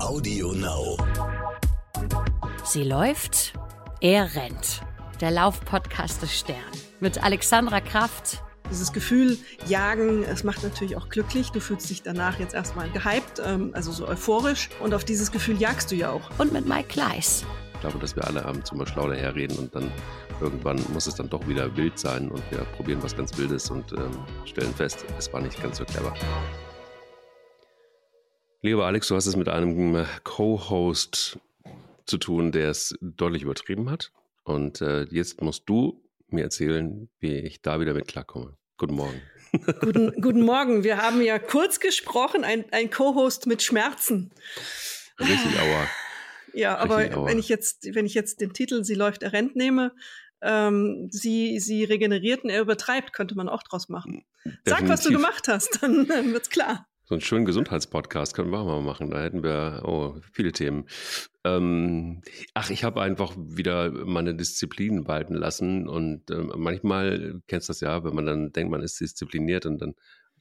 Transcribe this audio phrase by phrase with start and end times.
[0.00, 0.96] Audio Now.
[2.64, 3.52] Sie läuft,
[4.00, 4.82] er rennt.
[5.20, 6.56] Der Laufpodcast des Stern
[7.00, 8.42] mit Alexandra Kraft.
[8.70, 11.50] Dieses Gefühl jagen, es macht natürlich auch glücklich.
[11.50, 14.70] Du fühlst dich danach jetzt erstmal gehypt, ähm, also so euphorisch.
[14.80, 16.30] Und auf dieses Gefühl jagst du ja auch.
[16.38, 17.44] Und mit Mike Kleiss.
[17.74, 19.90] Ich glaube, dass wir alle abends immer schlau daherreden und dann
[20.40, 23.92] irgendwann muss es dann doch wieder wild sein und wir probieren was ganz Wildes und
[23.92, 24.10] ähm,
[24.44, 26.14] stellen fest, es war nicht ganz so clever.
[28.60, 31.38] Lieber Alex, du hast es mit einem äh, Co-Host
[32.06, 34.10] zu tun, der es deutlich übertrieben hat.
[34.42, 38.56] Und äh, jetzt musst du mir erzählen, wie ich da wieder mit klarkomme.
[38.76, 39.22] Guten Morgen.
[39.80, 40.84] Guten, guten Morgen.
[40.84, 44.30] Wir haben ja kurz gesprochen, ein, ein Co-Host mit Schmerzen.
[45.18, 45.86] Richtig aua.
[46.52, 47.28] Ja, Richtig aber aua.
[47.28, 49.94] wenn ich jetzt, wenn ich jetzt den Titel Sie läuft, er rennt nehme,
[50.42, 54.24] ähm, sie, sie regeneriert und er übertreibt, könnte man auch draus machen.
[54.64, 55.12] Sag, was du Definitiv.
[55.12, 56.86] gemacht hast, dann äh, wird's klar.
[57.08, 59.08] So einen schönen Gesundheitspodcast können wir auch mal machen.
[59.08, 60.84] Da hätten wir oh, viele Themen.
[61.42, 62.20] Ähm,
[62.52, 65.88] ach, ich habe einfach wieder meine Disziplin walten lassen.
[65.88, 69.80] Und ähm, manchmal kennst du das ja, wenn man dann denkt, man ist diszipliniert und
[69.80, 69.94] dann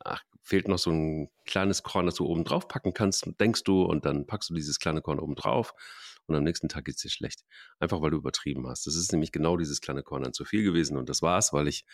[0.03, 3.83] ach, fehlt noch so ein kleines Korn, das du oben drauf packen kannst, denkst du,
[3.83, 5.73] und dann packst du dieses kleine Korn oben drauf
[6.25, 7.45] und am nächsten Tag geht's dir schlecht.
[7.79, 8.87] Einfach weil du übertrieben hast.
[8.87, 10.97] Das ist nämlich genau dieses kleine Korn dann zu viel gewesen.
[10.97, 11.85] Und das war's, weil ich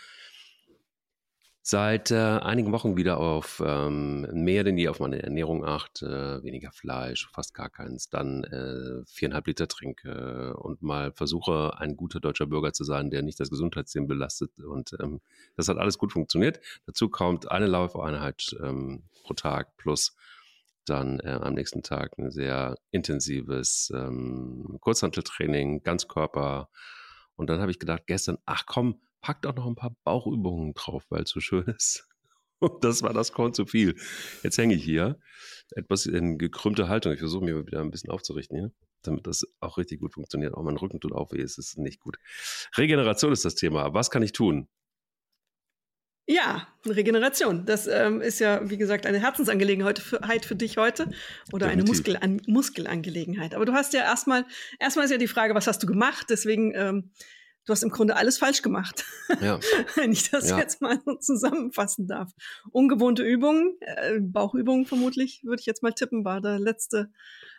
[1.66, 6.74] seit äh, einigen Wochen wieder auf ähm, mehr denn je auf meine Ernährung achte, weniger
[6.74, 12.48] Fleisch, fast gar keins, dann äh, viereinhalb Liter trinke und mal versuche, ein guter deutscher
[12.48, 14.52] Bürger zu sein, der nicht das Gesundheitssystem belastet.
[14.60, 15.22] Und ähm,
[15.56, 16.60] das hat alles gut funktioniert.
[16.86, 20.18] Dazu kommt eine Laufeinheit ähm, pro Tag plus
[20.86, 26.68] dann äh, am nächsten Tag ein sehr intensives ähm, Kurzhanteltraining, Ganzkörper.
[27.38, 31.06] Und dann habe ich gedacht, gestern, ach komm, pack doch noch ein paar Bauchübungen drauf,
[31.10, 32.08] weil es so schön ist.
[32.60, 33.96] Und das war das Korn zu viel.
[34.44, 35.18] Jetzt hänge ich hier,
[35.72, 37.12] etwas in gekrümmter Haltung.
[37.12, 38.72] Ich versuche mich wieder ein bisschen aufzurichten hier,
[39.02, 40.54] damit das auch richtig gut funktioniert.
[40.54, 42.18] Auch mein Rücken tut auch weh, es ist nicht gut.
[42.78, 43.94] Regeneration ist das Thema.
[43.94, 44.70] Was kann ich tun?
[46.26, 47.66] Ja, Regeneration.
[47.66, 51.12] Das ähm, ist ja, wie gesagt, eine Herzensangelegenheit für, für dich heute
[51.52, 52.14] oder eine Definitiv.
[52.14, 53.56] Muskelan Muskelangelegenheit.
[53.56, 54.46] Aber du hast ja erstmal,
[54.80, 56.28] erstmal ist ja die Frage, was hast du gemacht?
[56.30, 57.12] Deswegen, ähm,
[57.66, 59.06] du hast im Grunde alles falsch gemacht,
[59.42, 59.60] Ja,
[59.96, 60.58] wenn ich das Ja.
[60.58, 62.32] jetzt mal so zusammenfassen darf.
[62.72, 67.12] Ungewohnte Übungen, äh, Bauchübungen vermutlich, würde ich jetzt mal tippen, war der letzte,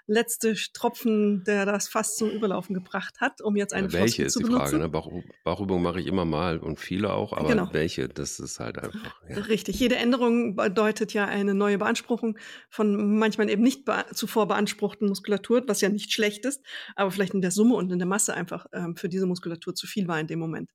[0.07, 4.33] letzte Tropfen, der das fast zum Überlaufen gebracht hat, um jetzt eine welche Floskel ist
[4.35, 4.53] zu die.
[4.53, 4.79] Frage.
[4.79, 4.89] Ne?
[4.89, 5.11] Bauch,
[5.45, 7.69] Bauchübungen mache ich immer mal und viele auch, aber Genau.
[7.73, 9.21] welche, das ist halt einfach.
[9.29, 9.39] Ja.
[9.39, 9.81] Richtig.
[9.81, 12.39] Jede Änderung bedeutet ja eine neue Beanspruchung
[12.69, 16.63] von manchmal eben nicht bea zuvor beanspruchten Muskulatur, was ja nicht schlecht ist,
[16.97, 19.87] aber vielleicht in der Summe und in der Masse einfach ähm, für diese Muskulatur zu
[19.87, 20.71] viel war in dem Moment.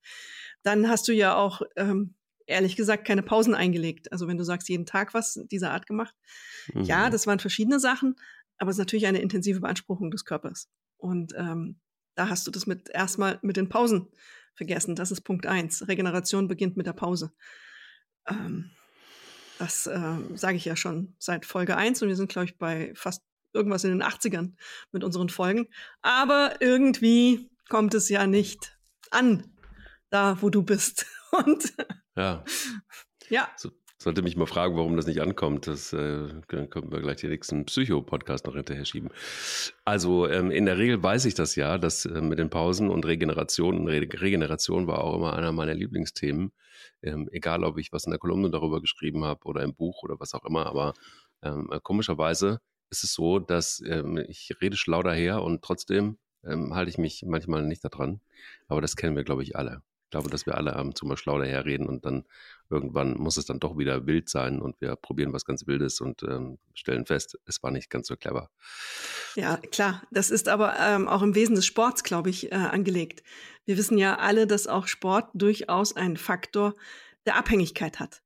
[0.63, 2.15] Dann hast du ja auch, ähm,
[2.47, 4.11] ehrlich gesagt, keine Pausen eingelegt.
[4.11, 6.15] Also wenn du sagst, jeden Tag was dieser Art gemacht.
[6.73, 7.11] Ja, Mhm.
[7.11, 8.15] das waren verschiedene Sachen,
[8.59, 10.69] aber es ist natürlich eine intensive Beanspruchung des Körpers.
[10.97, 11.79] Und ähm,
[12.15, 14.07] da hast du das mit erstmal mit den Pausen
[14.53, 14.95] vergessen.
[14.95, 15.87] Das ist Punkt eins.
[15.87, 17.31] Regeneration beginnt mit der Pause.
[18.27, 18.71] Ähm,
[19.57, 22.93] das ähm, sage ich ja schon seit Folge eins und wir sind, glaube ich, bei
[22.95, 24.53] fast irgendwas in den 80ern
[24.91, 25.67] mit unseren Folgen.
[26.01, 28.77] Aber irgendwie kommt es ja nicht
[29.11, 29.43] an,
[30.09, 31.05] da wo du bist.
[31.31, 31.73] Und
[32.15, 32.43] ja.
[33.29, 33.71] ja, So,
[34.01, 35.67] sollte mich mal fragen, warum das nicht ankommt.
[35.67, 39.09] Das äh, könnten wir gleich den nächsten Psycho-Podcast noch hinterher schieben.
[39.83, 43.05] Also ähm, in der Regel weiß ich das ja, dass äh, mit den Pausen und
[43.05, 46.53] Regeneration, und Re Regeneration war auch immer einer meiner Lieblingsthemen.
[47.01, 50.17] Ähm, egal, ob ich was in der Kolumne darüber geschrieben habe oder im Buch oder
[50.19, 50.65] was auch immer.
[50.65, 50.93] Aber
[51.43, 56.73] ähm, äh, komischerweise ist es so, dass ähm, ich rede schlau daher und trotzdem ähm,
[56.73, 58.21] halte ich mich manchmal nicht daran.
[58.69, 59.81] Aber das kennen wir, glaube ich, alle.
[60.09, 62.25] Ich glaube, dass wir alle abends immer schlau daherreden und dann
[62.67, 66.23] irgendwann muss es dann doch wieder wild sein und wir probieren was ganz Wildes und
[66.23, 68.49] ähm, stellen fest, es war nicht ganz so clever.
[69.35, 70.01] Ja, klar.
[70.09, 73.21] Das ist aber ähm, auch im Wesen des Sports, glaube ich, äh, angelegt.
[73.65, 76.73] Wir wissen ja alle, dass auch Sport durchaus einen Faktor
[77.27, 78.23] der Abhängigkeit hat.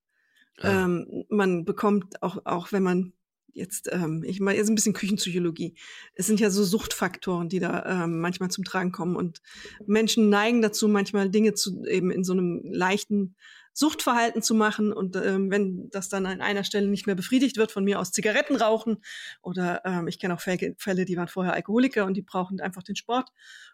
[0.59, 0.85] Ja.
[0.85, 3.11] Ähm, man bekommt auch, auch wenn man
[3.53, 5.75] jetzt, ähm, ich meine, jetzt ein bisschen Küchenpsychologie.
[6.15, 9.15] Es sind ja so Suchtfaktoren, die da ähm, manchmal zum Tragen kommen.
[9.15, 9.41] Und
[9.85, 13.35] Menschen neigen dazu, manchmal Dinge zu eben in so einem leichten
[13.73, 14.93] Suchtverhalten zu machen.
[14.93, 18.11] Und ähm, wenn das dann an einer Stelle nicht mehr befriedigt wird, von mir aus
[18.11, 18.97] Zigaretten rauchen
[19.41, 22.95] oder ähm, ich kenne auch Fälle, die waren vorher Alkoholiker und die brauchen einfach den
[22.95, 23.29] Sport,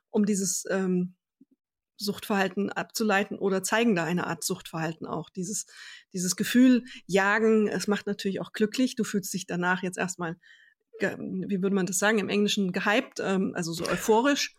[0.09, 1.15] um dieses ähm,
[1.99, 5.29] Suchtverhalten abzuleiten oder zeigen da eine Art Suchtverhalten auch.
[5.29, 5.65] Dieses,
[6.13, 8.95] dieses Gefühl, jagen, es macht natürlich auch glücklich.
[8.95, 10.37] Du fühlst dich danach jetzt erstmal,
[10.99, 14.55] wie würde man das sagen, im Englischen gehypt, ähm, also so euphorisch.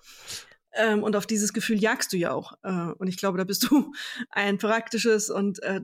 [0.73, 2.53] Ähm, und auf dieses Gefühl jagst du ja auch.
[2.63, 3.93] Äh, und ich glaube, da bist du
[4.31, 5.81] ein praktisches und äh,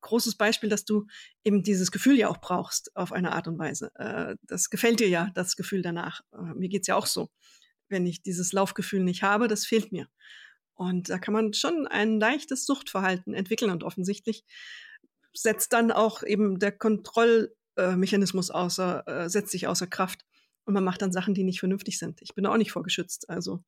[0.00, 1.06] großes Beispiel, dass du
[1.44, 3.90] eben dieses Gefühl ja auch brauchst auf eine Art und Weise.
[3.94, 6.22] Äh, das gefällt dir ja, das Gefühl danach.
[6.32, 7.28] Äh, mir geht's ja auch so.
[7.88, 10.08] Wenn ich dieses Laufgefühl nicht habe, das fehlt mir.
[10.76, 14.44] Und da kann man schon ein leichtes Suchtverhalten entwickeln und offensichtlich
[15.32, 20.24] setzt dann auch eben der Kontrollmechanismus außer, äh, setzt sich außer Kraft
[20.64, 22.20] und man macht dann Sachen, die nicht vernünftig sind.
[22.22, 23.28] Ich bin da auch nicht vorgeschützt.
[23.30, 23.64] Also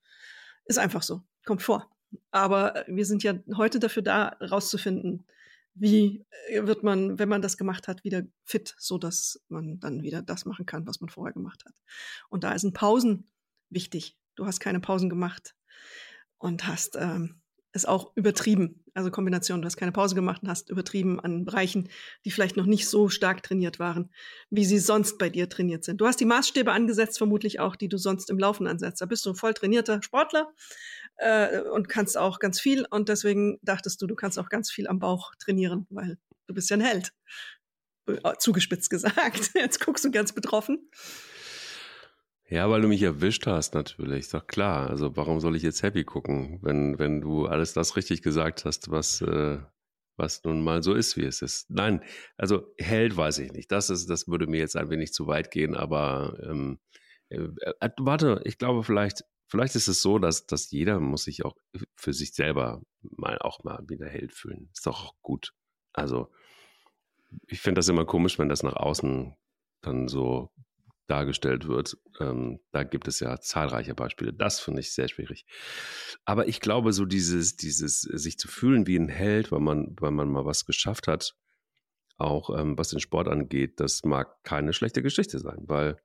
[0.66, 1.90] ist einfach so, kommt vor.
[2.30, 5.26] Aber wir sind ja heute dafür da, rauszufinden,
[5.74, 10.02] wie äh, wird man, wenn man das gemacht hat, wieder fit, so dass man dann
[10.02, 11.74] wieder das machen kann, was man vorher gemacht hat.
[12.28, 13.30] Und da sind Pausen
[13.70, 14.18] wichtig.
[14.34, 15.54] Du hast keine Pausen gemacht
[16.38, 17.40] und hast ähm,
[17.72, 18.84] es auch übertrieben.
[18.94, 21.88] Also Kombination, du hast keine Pause gemacht und hast übertrieben an Bereichen,
[22.24, 24.10] die vielleicht noch nicht so stark trainiert waren,
[24.50, 26.00] wie sie sonst bei dir trainiert sind.
[26.00, 29.00] Du hast die Maßstäbe angesetzt, vermutlich auch, die du sonst im Laufen ansetzt.
[29.00, 30.52] Da bist du ein voll trainierter Sportler
[31.16, 32.86] äh, und kannst auch ganz viel.
[32.90, 36.70] Und deswegen dachtest du, du kannst auch ganz viel am Bauch trainieren, weil du bist
[36.70, 37.12] ja ein Held.
[38.06, 39.50] Äh, zugespitzt gesagt.
[39.54, 40.90] Jetzt guckst du ganz betroffen.
[42.50, 44.30] Ja, weil du mich erwischt hast, natürlich.
[44.30, 44.88] Doch klar.
[44.88, 48.90] Also warum soll ich jetzt happy gucken, wenn, wenn du alles das richtig gesagt hast,
[48.90, 49.58] was, äh,
[50.16, 51.70] was nun mal so ist, wie es ist.
[51.70, 52.02] Nein,
[52.38, 53.70] also Held weiß ich nicht.
[53.70, 56.78] Das ist, das würde mir jetzt ein wenig zu weit gehen, aber ähm,
[57.28, 57.48] äh,
[57.80, 61.56] äh, warte, ich glaube vielleicht, vielleicht ist es so, dass, dass jeder muss sich auch
[61.96, 64.70] für sich selber mal auch mal wieder Held fühlen.
[64.72, 65.52] Ist doch auch gut.
[65.92, 66.30] Also
[67.46, 69.34] ich finde das immer komisch, wenn das nach außen
[69.82, 70.50] dann so
[71.08, 71.96] dargestellt wird.
[72.20, 74.32] Ähm, da gibt es ja zahlreiche Beispiele.
[74.32, 75.46] Das finde ich sehr schwierig.
[76.24, 80.10] Aber ich glaube, so dieses, dieses sich zu fühlen wie ein Held, weil man, weil
[80.10, 81.34] man mal was geschafft hat,
[82.18, 85.96] auch ähm, was den Sport angeht, das mag keine schlechte Geschichte sein, weil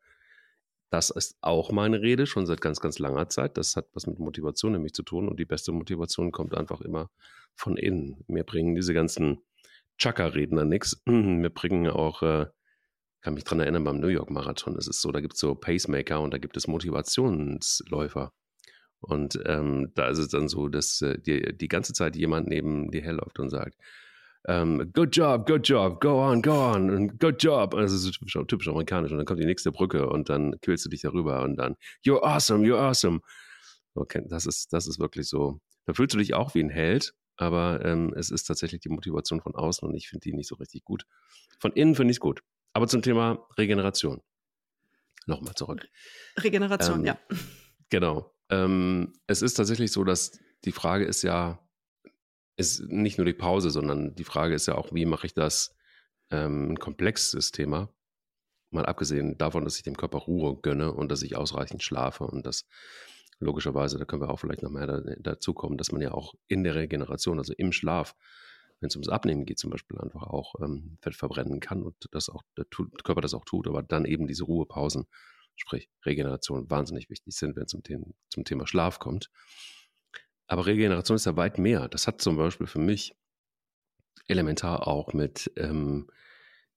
[0.89, 3.57] das ist auch meine Rede schon seit ganz, ganz langer Zeit.
[3.57, 7.09] Das hat was mit Motivation nämlich zu tun und die beste Motivation kommt einfach immer
[7.55, 8.23] von innen.
[8.27, 9.39] Mir bringen diese ganzen
[9.97, 11.01] Chaka-Redner nichts.
[11.05, 12.45] Mir bringen auch äh,
[13.23, 15.55] kann mich dran erinnern, beim New York Marathon ist es so, da gibt es so
[15.55, 18.33] Pacemaker und da gibt es Motivationsläufer.
[18.99, 22.91] Und ähm, da ist es dann so, dass äh, die, die ganze Zeit jemand neben
[22.91, 23.75] dir herläuft und sagt,
[24.45, 27.71] ähm, good job, good job, go on, go on, good job.
[27.71, 29.11] Das ist typisch, typisch amerikanisch.
[29.11, 32.21] Und dann kommt die nächste Brücke und dann quälst du dich darüber und dann, you're
[32.21, 33.21] awesome, you're awesome.
[33.95, 35.59] Okay, das ist, das ist wirklich so.
[35.85, 39.41] Da fühlst du dich auch wie ein Held, aber ähm, es ist tatsächlich die Motivation
[39.41, 41.05] von außen und ich finde die nicht so richtig gut.
[41.59, 42.41] Von innen finde ich es gut.
[42.73, 44.21] Aber zum Thema Regeneration.
[45.25, 45.87] Nochmal zurück.
[46.37, 47.19] Regeneration, ähm, ja.
[47.89, 48.33] Genau.
[48.49, 51.59] Ähm, es ist tatsächlich so, dass die Frage ist ja,
[52.57, 55.75] ist nicht nur die Pause, sondern die Frage ist ja auch, wie mache ich das
[56.29, 57.93] ähm, ein komplexes Thema.
[58.71, 62.45] Mal abgesehen davon, dass ich dem Körper Ruhe gönne und dass ich ausreichend schlafe und
[62.45, 62.65] das
[63.39, 64.87] logischerweise, da können wir auch vielleicht noch mehr
[65.19, 68.15] dazu kommen, dass man ja auch in der Regeneration, also im Schlaf,
[68.83, 72.29] wenn es ums Abnehmen geht, zum Beispiel einfach auch ähm, Fett verbrennen kann und das
[72.29, 75.05] auch, der, der, Körper das auch tut, aber dann eben diese Ruhepausen,
[75.55, 77.81] sprich Regeneration, wahnsinnig wichtig sind, wenn es zum,
[78.29, 79.31] zum Thema Schlaf kommt.
[80.47, 81.87] Aber Regeneration ist ja weit mehr.
[81.87, 83.15] Das hat zum Beispiel für mich
[84.27, 86.09] elementar auch mit, ähm,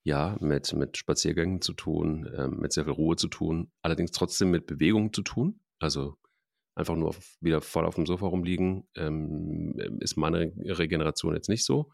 [0.04, 4.52] ja, mit, mit Spaziergängen zu tun, ähm, mit sehr viel Ruhe zu tun, allerdings trotzdem
[4.52, 5.58] mit Bewegung zu tun.
[5.80, 6.16] Also
[6.76, 11.64] einfach nur auf, wieder voll auf dem Sofa rumliegen, ähm, ist meine Regeneration jetzt nicht
[11.64, 11.90] so.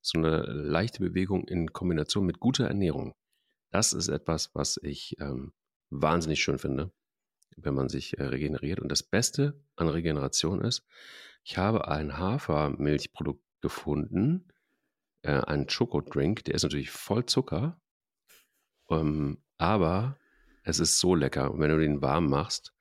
[0.00, 3.14] So eine leichte Bewegung in Kombination mit guter Ernährung.
[3.70, 5.52] Das ist etwas, was ich ähm,
[5.90, 6.92] wahnsinnig schön finde,
[7.56, 8.80] wenn man sich äh, regeneriert.
[8.80, 10.86] Und das Beste an Regeneration ist,
[11.42, 14.48] ich habe ein Hafermilchprodukt gefunden,
[15.22, 17.80] äh, einen Schokodrink, der ist natürlich voll Zucker,
[18.90, 20.18] ähm, aber
[20.64, 21.50] es ist so lecker.
[21.50, 22.74] Und wenn du den warm machst,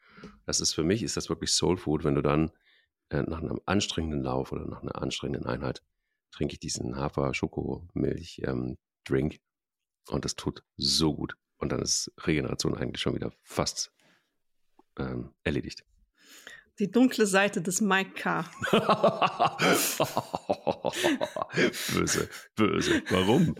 [0.46, 2.52] das ist für mich, ist das wirklich Soul Food, wenn du dann
[3.10, 5.82] äh, nach einem anstrengenden Lauf oder nach einer anstrengenden Einheit
[6.32, 9.40] trinke ich diesen Hafer-Schokomilch-Drink ähm,
[10.10, 11.36] und das tut so gut.
[11.58, 13.94] Und dann ist Regeneration eigentlich schon wieder fast
[14.98, 15.86] ähm, erledigt.
[16.80, 18.46] Die dunkle Seite des Mike K.
[21.94, 23.02] böse, böse.
[23.10, 23.56] Warum?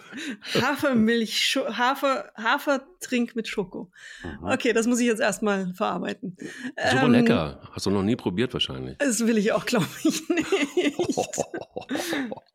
[0.62, 3.92] Hafermilch, Hafer, Hafertrink mit Schoko.
[4.24, 4.48] Mhm.
[4.50, 6.38] Okay, das muss ich jetzt erstmal verarbeiten.
[6.40, 7.60] Super ähm, lecker.
[7.72, 8.98] Hast du noch nie probiert wahrscheinlich.
[9.00, 10.48] Das will ich auch, glaube ich, nicht.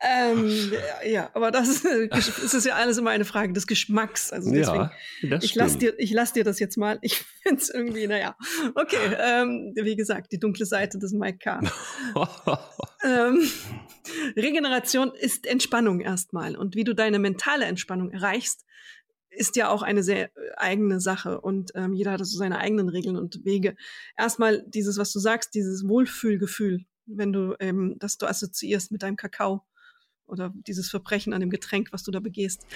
[0.01, 0.71] ähm,
[1.05, 4.31] ja, aber das ist, es ist ja alles immer eine Frage des Geschmacks.
[4.31, 4.91] Also deswegen,
[5.21, 6.99] ja, ich lasse dir, lass dir das jetzt mal.
[7.01, 8.37] Ich finde es irgendwie, naja.
[8.75, 11.61] Okay, ähm, wie gesagt, die dunkle dunkle Seite des Mike K.
[13.03, 13.49] ähm,
[14.35, 16.55] Regeneration ist Entspannung erstmal.
[16.55, 18.65] Und wie du deine mentale Entspannung erreichst,
[19.31, 22.87] ist ja auch eine sehr äh, eigene Sache und ähm, jeder hat so seine eigenen
[22.87, 23.75] Regeln und Wege.
[24.15, 29.15] Erstmal dieses, was du sagst, dieses Wohlfühlgefühl, wenn du ähm, das du assoziierst mit deinem
[29.15, 29.63] Kakao
[30.27, 32.67] oder dieses Verbrechen an dem Getränk, was du da begehst.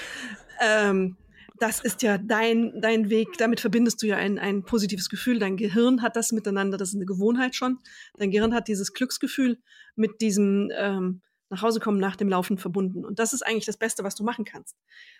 [0.60, 1.16] Ähm,
[1.60, 5.40] das ist ja dein, dein Weg, damit verbindest du ja ein, ein positives Gefühl.
[5.40, 7.80] Dein Gehirn hat das miteinander, das ist eine Gewohnheit schon.
[8.18, 9.60] Dein Gehirn hat dieses Glücksgefühl
[9.96, 13.06] mit diesem ähm, nach Hause kommen nach dem Laufen verbunden.
[13.06, 14.76] Und das ist eigentlich das Beste, was du machen kannst.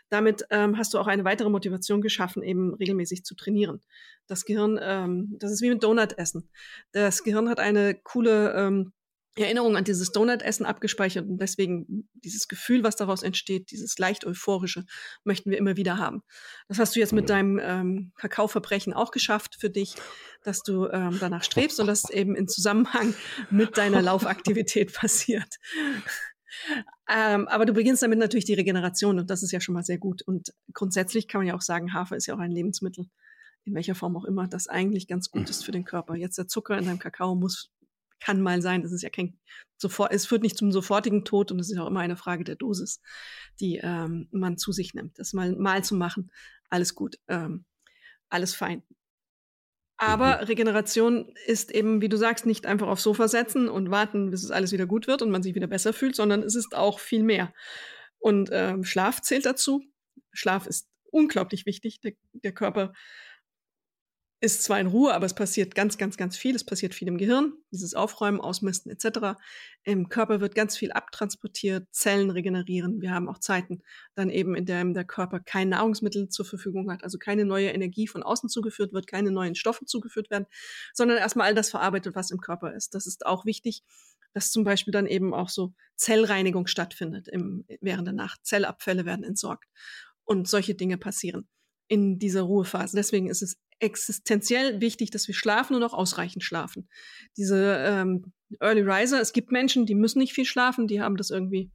[0.10, 3.82] Damit ähm, hast du auch eine weitere Motivation geschaffen, eben regelmäßig zu trainieren.
[4.28, 6.50] Das Gehirn, ähm, das ist wie mit Donut essen.
[6.92, 8.94] Das Gehirn hat eine coole ähm,
[9.44, 14.86] Erinnerung an dieses Donut-Essen abgespeichert und deswegen dieses Gefühl, was daraus entsteht, dieses leicht euphorische,
[15.24, 16.24] möchten wir immer wieder haben.
[16.68, 17.28] Das hast du jetzt mit mhm.
[17.28, 19.96] deinem ähm, Kakaoverbrechen auch geschafft für dich,
[20.44, 23.14] dass du ähm, danach strebst und das eben in Zusammenhang
[23.50, 25.58] mit deiner Laufaktivität passiert.
[27.10, 29.98] ähm, aber du beginnst damit natürlich die Regeneration und das ist ja schon mal sehr
[29.98, 30.22] gut.
[30.22, 33.08] Und grundsätzlich kann man ja auch sagen, Hafer ist ja auch ein Lebensmittel,
[33.66, 36.16] in welcher Form auch immer, das eigentlich ganz gut ist für den Körper.
[36.16, 37.70] Jetzt der Zucker in deinem Kakao muss
[38.20, 39.38] kann mal sein, das ist ja kein
[39.78, 42.56] sofort, es führt nicht zum sofortigen Tod und es ist auch immer eine Frage der
[42.56, 43.02] Dosis,
[43.60, 45.20] die ähm, man zu sich nimmt.
[45.20, 46.32] Das mal, mal zu machen,
[46.70, 47.66] alles gut, ähm,
[48.30, 48.84] alles fein.
[49.98, 50.44] Aber mhm.
[50.44, 54.52] Regeneration ist eben, wie du sagst, nicht einfach aufs Sofa setzen und warten, bis es
[54.52, 57.24] alles wieder gut wird und man sich wieder besser fühlt, sondern es ist auch viel
[57.24, 57.54] mehr.
[58.20, 59.84] Und ähm, Schlaf zählt dazu.
[60.34, 62.00] Schlaf ist unglaublich wichtig.
[62.02, 62.94] Der, der Körper
[64.40, 66.56] ist zwar in Ruhe, aber es passiert ganz, ganz, ganz viel.
[66.56, 69.40] Es passiert viel im Gehirn, dieses Aufräumen, Ausmisten etc.
[69.84, 73.02] Im Körper wird ganz viel abtransportiert, Zellen regenerieren.
[73.02, 73.82] Wir haben auch Zeiten
[74.14, 78.08] dann eben, in denen der Körper kein Nahrungsmittel zur Verfügung hat, also keine neue Energie
[78.08, 80.46] von außen zugeführt wird, keine neuen Stoffe zugeführt werden,
[80.94, 82.94] sondern erstmal all das verarbeitet, was im Körper ist.
[82.94, 83.82] Das ist auch wichtig,
[84.34, 88.46] dass zum Beispiel dann eben auch so Zellreinigung stattfindet im, während der Nacht.
[88.46, 89.66] Zellabfälle werden entsorgt
[90.26, 91.48] und solche Dinge passieren
[91.88, 92.96] in dieser Ruhephase.
[92.96, 96.90] Deswegen ist es existenziell wichtig, dass wir schlafen und auch ausreichend schlafen.
[97.36, 101.30] Diese ähm, Early Riser, es gibt Menschen, die müssen nicht viel schlafen, die haben das
[101.30, 101.72] irgendwie,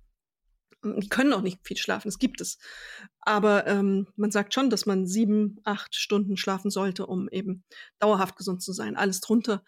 [0.85, 2.59] die können auch nicht viel schlafen, es gibt es.
[3.21, 7.63] Aber ähm, man sagt schon, dass man sieben, acht Stunden schlafen sollte, um eben
[8.01, 8.97] dauerhaft gesund zu sein.
[8.97, 9.63] Alles drunter,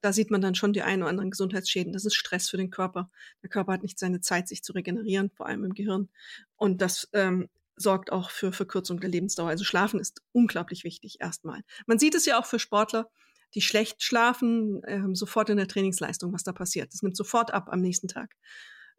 [0.00, 1.92] da sieht man dann schon die ein oder anderen Gesundheitsschäden.
[1.92, 3.10] Das ist Stress für den Körper.
[3.42, 6.08] Der Körper hat nicht seine Zeit, sich zu regenerieren, vor allem im Gehirn.
[6.54, 7.48] Und das ähm,
[7.80, 9.48] sorgt auch für Verkürzung der Lebensdauer.
[9.48, 11.62] Also Schlafen ist unglaublich wichtig erstmal.
[11.86, 13.10] Man sieht es ja auch für Sportler,
[13.54, 16.92] die schlecht schlafen, äh, sofort in der Trainingsleistung, was da passiert.
[16.92, 18.34] Das nimmt sofort ab am nächsten Tag.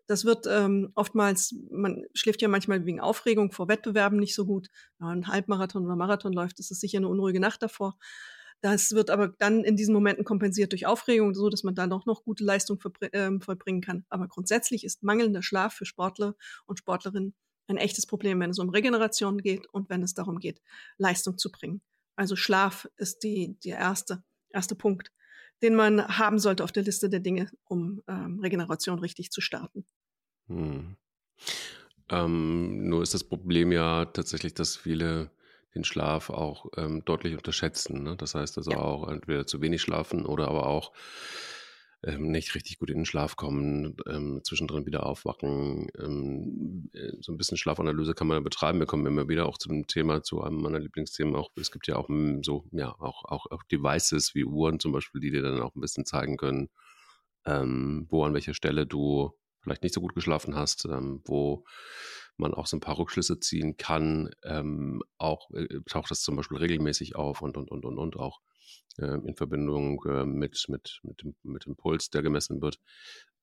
[0.07, 4.67] Das wird ähm, oftmals, man schläft ja manchmal wegen Aufregung vor Wettbewerben nicht so gut.
[4.97, 7.97] Wenn man einen Halbmarathon oder Marathon läuft, ist es sicher eine unruhige Nacht davor.
[8.61, 12.05] Das wird aber dann in diesen Momenten kompensiert durch Aufregung, so dass man dann auch
[12.05, 14.05] noch gute Leistung äh, vollbringen kann.
[14.09, 16.35] Aber grundsätzlich ist mangelnder Schlaf für Sportler
[16.65, 17.33] und Sportlerinnen
[17.67, 20.61] ein echtes Problem, wenn es um Regeneration geht und wenn es darum geht,
[20.97, 21.81] Leistung zu bringen.
[22.15, 25.11] Also Schlaf ist die, der erste, erste Punkt,
[25.61, 29.85] den man haben sollte auf der Liste der Dinge, um ähm, Regeneration richtig zu starten.
[30.47, 30.97] Hm.
[32.09, 35.31] Ähm, nur ist das Problem ja tatsächlich, dass viele
[35.73, 38.03] den Schlaf auch ähm, deutlich unterschätzen.
[38.03, 38.17] Ne?
[38.17, 38.77] Das heißt also ja.
[38.77, 40.91] auch entweder zu wenig schlafen oder aber auch
[42.03, 45.87] ähm, nicht richtig gut in den Schlaf kommen, ähm, zwischendrin wieder aufwachen.
[45.99, 48.79] Ähm, äh, so ein bisschen Schlafanalyse kann man ja betreiben.
[48.79, 51.35] Wir kommen immer wieder auch zu dem Thema, zu einem meiner Lieblingsthemen.
[51.35, 54.91] Auch, es gibt ja auch hm, so, ja, auch, auch, auch Devices wie Uhren zum
[54.91, 56.69] Beispiel, die dir dann auch ein bisschen zeigen können,
[57.45, 59.31] ähm, wo an welcher Stelle du
[59.61, 61.65] vielleicht nicht so gut geschlafen hast, ähm, wo
[62.37, 64.31] man auch so ein paar Rückschlüsse ziehen kann.
[64.43, 68.39] Ähm, auch äh, taucht das zum Beispiel regelmäßig auf und, und, und, und, und auch
[68.97, 72.79] in Verbindung äh, mit, mit, mit, dem, mit dem Puls, der gemessen wird.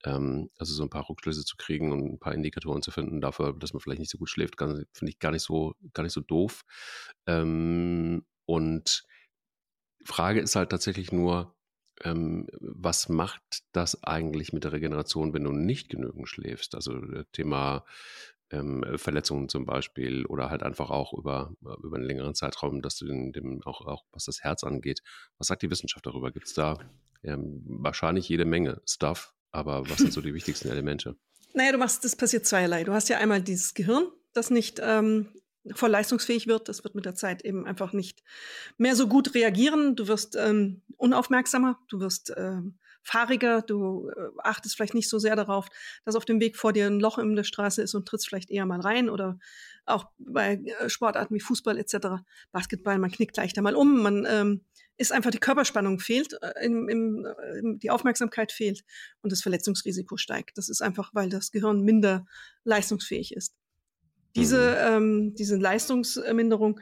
[0.05, 3.55] Ähm, also so ein paar Rückschlüsse zu kriegen und ein paar Indikatoren zu finden dafür,
[3.59, 6.21] dass man vielleicht nicht so gut schläft, finde ich gar nicht so, gar nicht so
[6.21, 6.65] doof.
[7.27, 9.05] Ähm, und
[10.05, 11.55] Frage ist halt tatsächlich nur,
[12.05, 16.75] ähm, was macht das eigentlich mit der Regeneration, wenn du nicht genügend schläfst?
[16.75, 17.85] Also äh, Thema
[18.51, 22.97] ähm, Verletzungen zum Beispiel oder halt einfach auch über, äh, über einen längeren Zeitraum, dass
[22.97, 25.03] du den, dem auch, auch, was das Herz angeht.
[25.39, 26.31] Was sagt die Wissenschaft darüber?
[26.31, 26.79] Gibt es da
[27.23, 31.17] ähm, wahrscheinlich jede Menge Stuff, aber was sind so die wichtigsten Elemente?
[31.55, 32.85] Naja, du machst, das passiert zweierlei.
[32.85, 35.29] Du hast ja einmal dieses Gehirn, das nicht ähm,
[35.75, 36.69] voll leistungsfähig wird.
[36.69, 38.23] Das wird mit der Zeit eben einfach nicht
[38.77, 39.97] mehr so gut reagieren.
[39.97, 42.79] Du wirst ähm, unaufmerksamer, du wirst ähm,
[43.09, 45.69] fahriger, du äh, achtest vielleicht nicht so sehr darauf,
[46.05, 48.51] dass auf dem Weg vor dir ein Loch in der Straße ist und trittst vielleicht
[48.51, 49.39] eher mal rein oder
[49.87, 52.23] auch bei äh, Sportarten wie Fußball etc.,
[52.53, 54.61] Basketball, man knickt leichter mal um, man ähm,
[54.99, 57.27] ist einfach die Körperspannung fehlt, äh, im, im,
[57.59, 58.85] im, die Aufmerksamkeit fehlt
[59.23, 60.59] und das Verletzungsrisiko steigt.
[60.59, 62.27] Das ist einfach, weil das Gehirn minder
[62.65, 63.55] leistungsfähig ist.
[64.37, 66.81] Diese, ähm, diese Leistungsminderung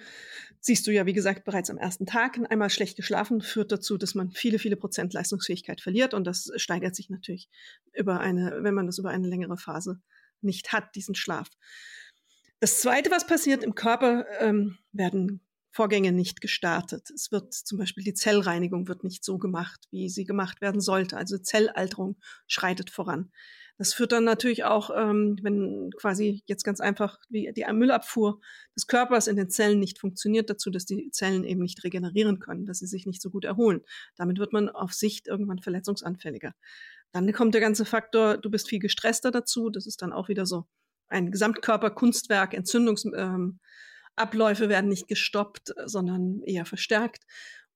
[0.66, 2.40] siehst du ja, wie gesagt, bereits am ersten Tag.
[2.50, 6.12] Einmal schlecht geschlafen führt dazu, dass man viele, viele Prozent Leistungsfähigkeit verliert.
[6.12, 7.48] Und das steigert sich natürlich
[7.94, 10.00] über eine, wenn man das über eine längere Phase
[10.40, 11.48] nicht hat, diesen Schlaf.
[12.58, 17.10] Das Zweite, was passiert im Körper, ähm, werden Vorgänge nicht gestartet.
[17.10, 21.16] Es wird zum Beispiel die Zellreinigung wird nicht so gemacht, wie sie gemacht werden sollte.
[21.16, 22.16] Also Zellalterung
[22.48, 23.30] schreitet voran.
[23.78, 28.40] Das führt dann natürlich auch, ähm, wenn quasi jetzt ganz einfach wie die Müllabfuhr
[28.74, 32.64] des Körpers in den Zellen nicht funktioniert, dazu, dass die Zellen eben nicht regenerieren können,
[32.64, 33.82] dass sie sich nicht so gut erholen.
[34.16, 36.54] Damit wird man auf Sicht irgendwann verletzungsanfälliger.
[37.12, 39.70] Dann kommt der ganze Faktor, du bist viel gestresster dazu.
[39.70, 40.66] Das ist dann auch wieder so
[41.08, 47.24] ein Gesamtkörperkunstwerk, Entzündungsabläufe ähm, werden nicht gestoppt, sondern eher verstärkt.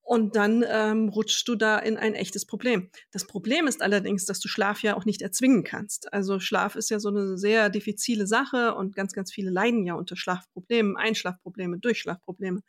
[0.02, 2.90] Und dann ähm, rutschst du da in ein echtes Problem.
[3.12, 6.12] Das Problem ist allerdings, dass du Schlaf ja auch nicht erzwingen kannst.
[6.12, 9.94] Also Schlaf ist ja so eine sehr diffizile Sache und ganz, ganz viele leiden ja
[9.94, 12.60] unter Schlafproblemen, Einschlafprobleme, Durchschlafprobleme.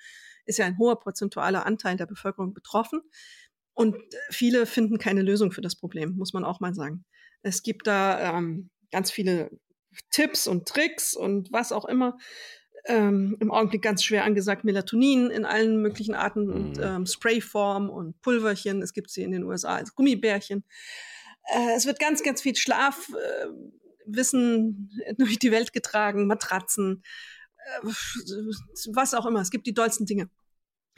[0.46, 3.02] Ist ja ein hoher prozentualer Anteil der Bevölkerung betroffen.
[3.74, 3.98] Und
[4.30, 7.06] viele finden keine Lösung für das Problem, muss man auch mal sagen.
[7.42, 9.50] Es gibt da ähm, ganz viele
[10.12, 12.18] Tipps und Tricks und was auch immer
[12.86, 16.54] ähm, im Augenblick ganz schwer angesagt Melatonin in allen möglichen Arten mhm.
[16.54, 18.82] und ähm, Sprayform und Pulverchen.
[18.82, 20.64] Es gibt sie in den USA als Gummibärchen.
[21.46, 27.04] Äh, es wird ganz, ganz viel Schlafwissen äh, durch die Welt getragen, Matratzen,
[27.58, 27.88] äh,
[28.94, 29.42] was auch immer.
[29.42, 30.30] Es gibt die dollsten Dinge.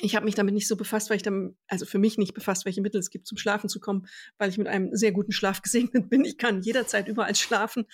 [0.01, 2.65] Ich habe mich damit nicht so befasst, weil ich dann, also für mich nicht befasst,
[2.65, 4.07] welche Mittel es gibt, zum Schlafen zu kommen,
[4.39, 6.25] weil ich mit einem sehr guten Schlaf gesegnet bin.
[6.25, 7.85] Ich kann jederzeit überall schlafen.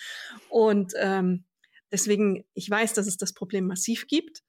[0.48, 1.44] Und ähm,
[1.92, 4.42] Deswegen, ich weiß, dass es das Problem massiv gibt.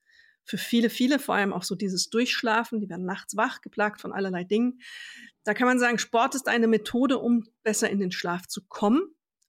[0.43, 4.11] Für viele, viele, vor allem auch so dieses Durchschlafen, die werden nachts wach, geplagt von
[4.11, 4.81] allerlei Dingen.
[5.43, 9.01] Da kann man sagen, Sport ist eine Methode, um besser in den Schlaf zu kommen.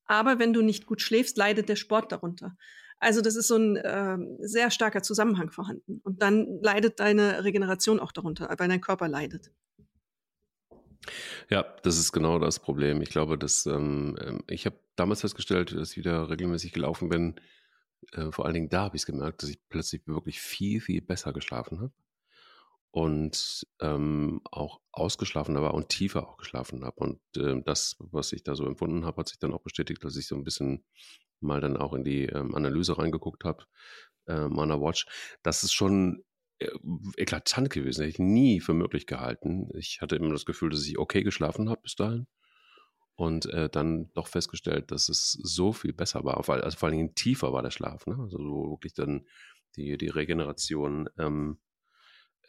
[0.05, 2.57] Aber wenn du nicht gut schläfst, leidet der Sport darunter.
[2.99, 6.01] Also das ist so ein äh, sehr starker Zusammenhang vorhanden.
[6.05, 9.51] Und dann leidet deine Regeneration auch darunter, weil dein Körper leidet.
[11.51, 13.03] Ja, das ist genau das Problem.
[13.03, 17.35] Ich glaube, dass ähm, ähm ich habe damals festgestellt, dass ich wieder regelmäßig gelaufen bin,
[18.13, 21.01] äh, vor allen Dingen da habe ich es gemerkt, dass ich plötzlich wirklich viel, viel
[21.03, 21.93] besser geschlafen habe
[22.91, 26.97] und ähm, auch ausgeschlafener war und tiefer auch geschlafen habe.
[27.01, 30.17] Und äh, das, was ich da so empfunden habe, hat sich dann auch bestätigt, dass
[30.17, 30.85] ich so ein bisschen
[31.41, 33.65] mal dann auch in die ähm, Analyse reingeguckt habe,
[34.27, 35.07] äh, meiner Watch.
[35.43, 36.23] Das ist schon
[36.59, 36.69] äh,
[37.17, 38.03] eklatant gewesen.
[38.03, 39.71] Hätte ich nie für möglich gehalten.
[39.75, 42.27] Ich hatte immer das Gefühl, dass ich okay geschlafen habe bis dahin
[43.17, 47.53] und äh, dann doch festgestellt, dass es so viel besser war, also vor Dingen tiefer
[47.53, 48.19] war der Schlaf, ne?
[48.19, 49.27] also wo wirklich dann
[49.77, 51.59] die, die Regeneration ähm,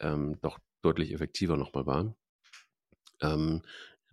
[0.00, 2.16] ähm, doch deutlich effektiver nochmal war.
[3.20, 3.62] Ähm,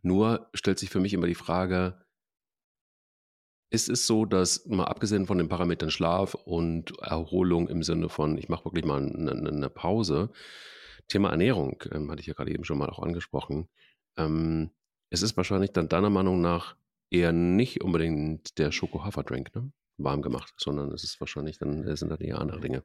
[0.01, 2.05] nur stellt sich für mich immer die Frage,
[3.69, 8.37] ist es so, dass mal abgesehen von den Parametern Schlaf und Erholung im Sinne von,
[8.37, 10.31] ich mache wirklich mal eine, eine Pause,
[11.07, 13.69] Thema Ernährung, ähm, hatte ich ja gerade eben schon mal auch angesprochen,
[14.17, 14.71] ähm,
[15.11, 16.75] es ist wahrscheinlich dann deiner Meinung nach
[17.11, 19.71] eher nicht unbedingt der Schoko-Hafer-Drink, ne?
[19.97, 22.83] warm gemacht, sondern es ist wahrscheinlich dann, es sind dann eher andere Dinge.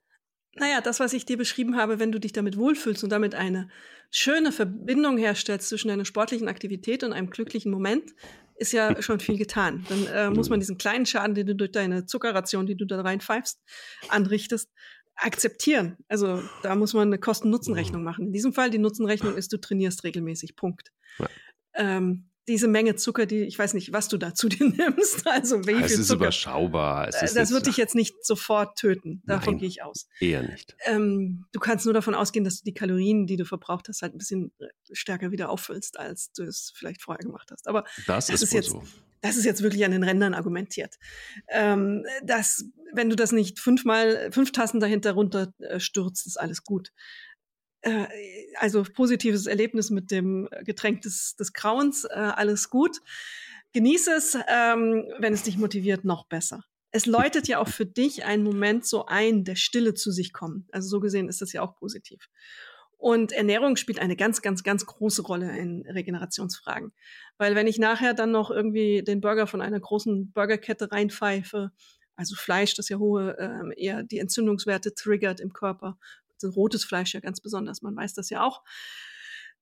[0.57, 3.69] Naja, das, was ich dir beschrieben habe, wenn du dich damit wohlfühlst und damit eine
[4.11, 8.15] schöne Verbindung herstellst zwischen deiner sportlichen Aktivität und einem glücklichen Moment,
[8.57, 9.87] ist ja schon viel getan.
[9.89, 13.01] Dann äh, muss man diesen kleinen Schaden, den du durch deine Zuckerration, die du da
[13.01, 13.63] reinpfeifst,
[14.09, 14.71] anrichtest,
[15.15, 15.97] akzeptieren.
[16.09, 18.05] Also da muss man eine Kosten-Nutzen-Rechnung mhm.
[18.05, 18.27] machen.
[18.27, 20.57] In diesem Fall, die Nutzenrechnung ist, du trainierst regelmäßig.
[20.57, 20.91] Punkt.
[21.19, 21.29] Ja
[21.77, 25.27] ähm, diese Menge Zucker, die ich weiß nicht, was du da zu dir nimmst.
[25.27, 26.25] Also wie es viel ist Zucker.
[26.25, 27.09] überschaubar.
[27.09, 29.23] Es ist das wird dich jetzt nicht sofort töten.
[29.27, 30.09] Davon Nein, gehe ich aus.
[30.21, 30.77] Eher nicht.
[30.85, 34.15] Ähm, du kannst nur davon ausgehen, dass du die Kalorien, die du verbraucht hast, halt
[34.15, 37.67] ein bisschen äh, stärker wieder auffüllst, als du es vielleicht vorher gemacht hast.
[37.67, 38.83] Aber das, das ist, ist jetzt, so.
[39.23, 40.97] Das ist jetzt wirklich an den Rändern argumentiert.
[41.49, 46.63] Ähm, dass, wenn du das nicht fünfmal, fünf Tassen dahinter runter äh, stürzt, ist alles
[46.63, 46.93] gut.
[47.83, 48.07] Äh,
[48.57, 52.99] also positives Erlebnis mit dem Getränk des, des Grauens, äh, alles gut.
[53.73, 56.65] Genieße es, ähm, wenn es dich motiviert, noch besser.
[56.93, 60.67] Es läutet ja auch für dich einen Moment so ein, der Stille zu sich kommen.
[60.73, 62.31] Also so gesehen ist das ja auch positiv.
[62.97, 66.93] Und Ernährung spielt eine ganz, ganz, ganz große Rolle in Regenerationsfragen.
[67.37, 71.73] Weil wenn ich nachher dann noch irgendwie den Burger von einer großen Burgerkette reinpfeife,
[72.17, 75.99] also Fleisch, das ja hohe, äh, eher die Entzündungswerte triggert im Körper,
[76.45, 78.63] rotes Fleisch ja ganz besonders, man weiß das ja auch.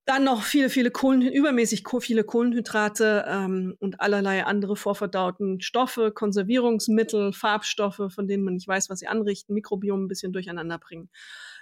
[0.07, 7.33] Dann noch viele, viele Kohlen, übermäßig viele Kohlenhydrate ähm, und allerlei andere vorverdauten Stoffe, Konservierungsmittel,
[7.33, 11.09] Farbstoffe, von denen man nicht weiß, was sie anrichten, Mikrobiom ein bisschen durcheinander bringen.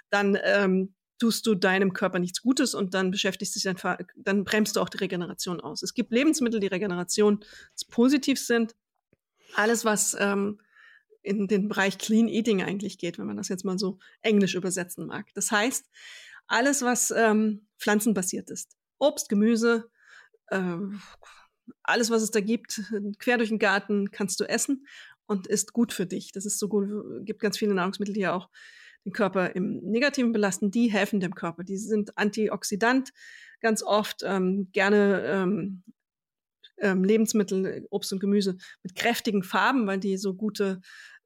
[0.09, 3.77] Dann ähm, tust du deinem Körper nichts Gutes und dann beschäftigst dich dann,
[4.17, 5.81] dann bremst du auch die Regeneration aus.
[5.81, 7.45] Es gibt Lebensmittel, die Regeneration
[7.89, 8.75] positiv sind.
[9.55, 10.59] Alles, was ähm,
[11.23, 15.07] in den Bereich Clean Eating eigentlich geht, wenn man das jetzt mal so englisch übersetzen
[15.07, 15.33] mag.
[15.33, 15.89] Das heißt,
[16.47, 19.89] alles, was ähm, pflanzenbasiert ist, Obst, Gemüse,
[20.47, 20.77] äh,
[21.81, 22.81] alles, was es da gibt,
[23.19, 24.85] quer durch den Garten kannst du essen
[25.25, 26.31] und ist gut für dich.
[26.33, 26.89] Das ist so gut,
[27.25, 28.49] gibt ganz viele Nahrungsmittel, die ja auch
[29.05, 31.63] den Körper im Negativen belasten, die helfen dem Körper.
[31.63, 33.11] Die sind Antioxidant
[33.59, 35.83] ganz oft, ähm, gerne ähm,
[36.77, 40.81] ähm, Lebensmittel, Obst und Gemüse mit kräftigen Farben, weil die so gute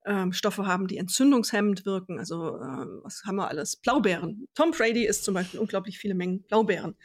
[0.08, 2.18] ähm, Stoffe haben, die entzündungshemmend wirken.
[2.18, 3.76] Also ähm, was haben wir alles?
[3.76, 4.48] Blaubeeren.
[4.56, 6.96] Tom Brady isst zum Beispiel unglaublich viele Mengen Blaubeeren.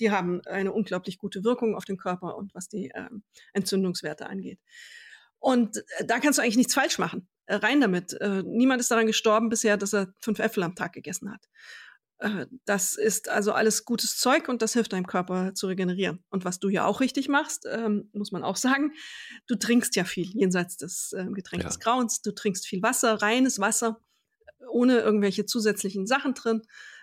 [0.00, 3.22] Die haben eine unglaublich gute Wirkung auf den Körper und was die ähm,
[3.52, 4.60] Entzündungswerte angeht.
[5.38, 7.28] Und äh, da kannst du eigentlich nichts falsch machen.
[7.46, 8.12] Äh, rein damit.
[8.20, 11.48] Äh, niemand ist daran gestorben bisher, dass er fünf Äpfel am Tag gegessen hat.
[12.22, 16.22] Äh, das ist also alles gutes Zeug und das hilft deinem Körper zu regenerieren.
[16.30, 18.92] Und was du ja auch richtig machst, ähm, muss man auch sagen,
[19.48, 21.68] du trinkst ja viel jenseits des äh, Getränks ja.
[21.68, 22.22] des Grauens.
[22.22, 24.00] Du trinkst viel Wasser, reines Wasser,
[24.70, 26.62] ohne irgendwelche zusätzlichen Sachen drin.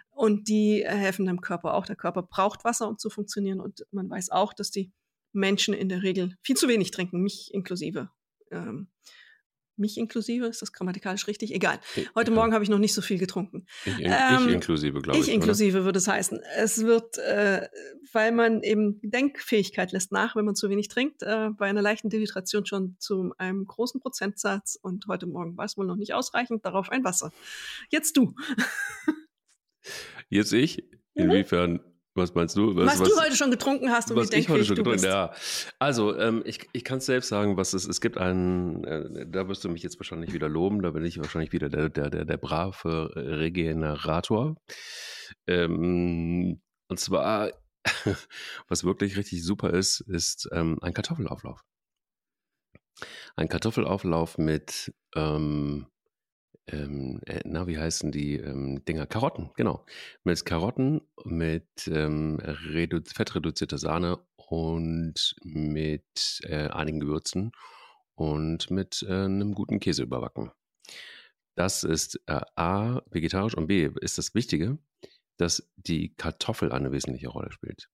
[0.09, 1.85] Und die helfen deinem Körper auch.
[1.85, 3.59] Der Körper braucht Wasser, um zu funktionieren.
[3.59, 4.91] Und man weiß auch, dass die
[5.31, 8.09] Menschen in der Regel viel zu wenig trinken, mich inklusive
[8.51, 8.87] ähm,
[9.79, 11.53] mich inklusive, ist das grammatikalisch richtig?
[11.53, 11.79] Egal.
[12.15, 12.35] Heute ja.
[12.35, 13.65] Morgen habe ich noch nicht so viel getrunken.
[13.85, 15.27] Ich, in, ähm, ich inklusive, glaube ich.
[15.27, 15.85] Ich inklusive oder?
[15.85, 16.39] würde es heißen.
[16.57, 17.67] Es wird, äh,
[18.11, 22.09] weil man eben Denkfähigkeit lässt nach, wenn man zu wenig trinkt, äh, bei einer leichten
[22.09, 26.65] Dehydration schon zu einem großen Prozentsatz und heute Morgen war es wohl noch nicht ausreichend,
[26.65, 27.31] darauf ein Wasser.
[27.89, 28.35] Jetzt du.
[30.29, 30.83] Jetzt ich?
[31.15, 31.81] Inwiefern
[32.15, 32.75] was meinst du?
[32.75, 35.03] Was, was, was, du heute schon getrunken hast und was wie ich heute schon getrunken
[35.03, 35.33] Ja,
[35.77, 39.47] also ähm, ich, ich kann es selbst sagen, was es es gibt einen, äh, da
[39.47, 42.25] wirst du mich jetzt wahrscheinlich wieder loben, da bin ich wahrscheinlich wieder der der der,
[42.25, 44.55] der brave Regenerator.
[45.47, 47.51] Ähm, und zwar,
[48.67, 51.63] was wirklich richtig super ist, ist ähm, ein Kartoffelauflauf.
[53.35, 55.87] Ein Kartoffelauflauf mit ähm,
[56.71, 59.05] ähm, äh, na, wie heißen die ähm, Dinger?
[59.05, 59.85] Karotten, genau.
[60.23, 62.39] Mit Karotten, mit ähm,
[63.05, 67.51] fettreduzierter Sahne und mit äh, einigen Gewürzen
[68.15, 70.51] und mit äh, einem guten Käse überbacken.
[71.55, 74.77] Das ist äh, A, vegetarisch und B, ist das Wichtige,
[75.37, 77.89] dass die Kartoffel eine wesentliche Rolle spielt.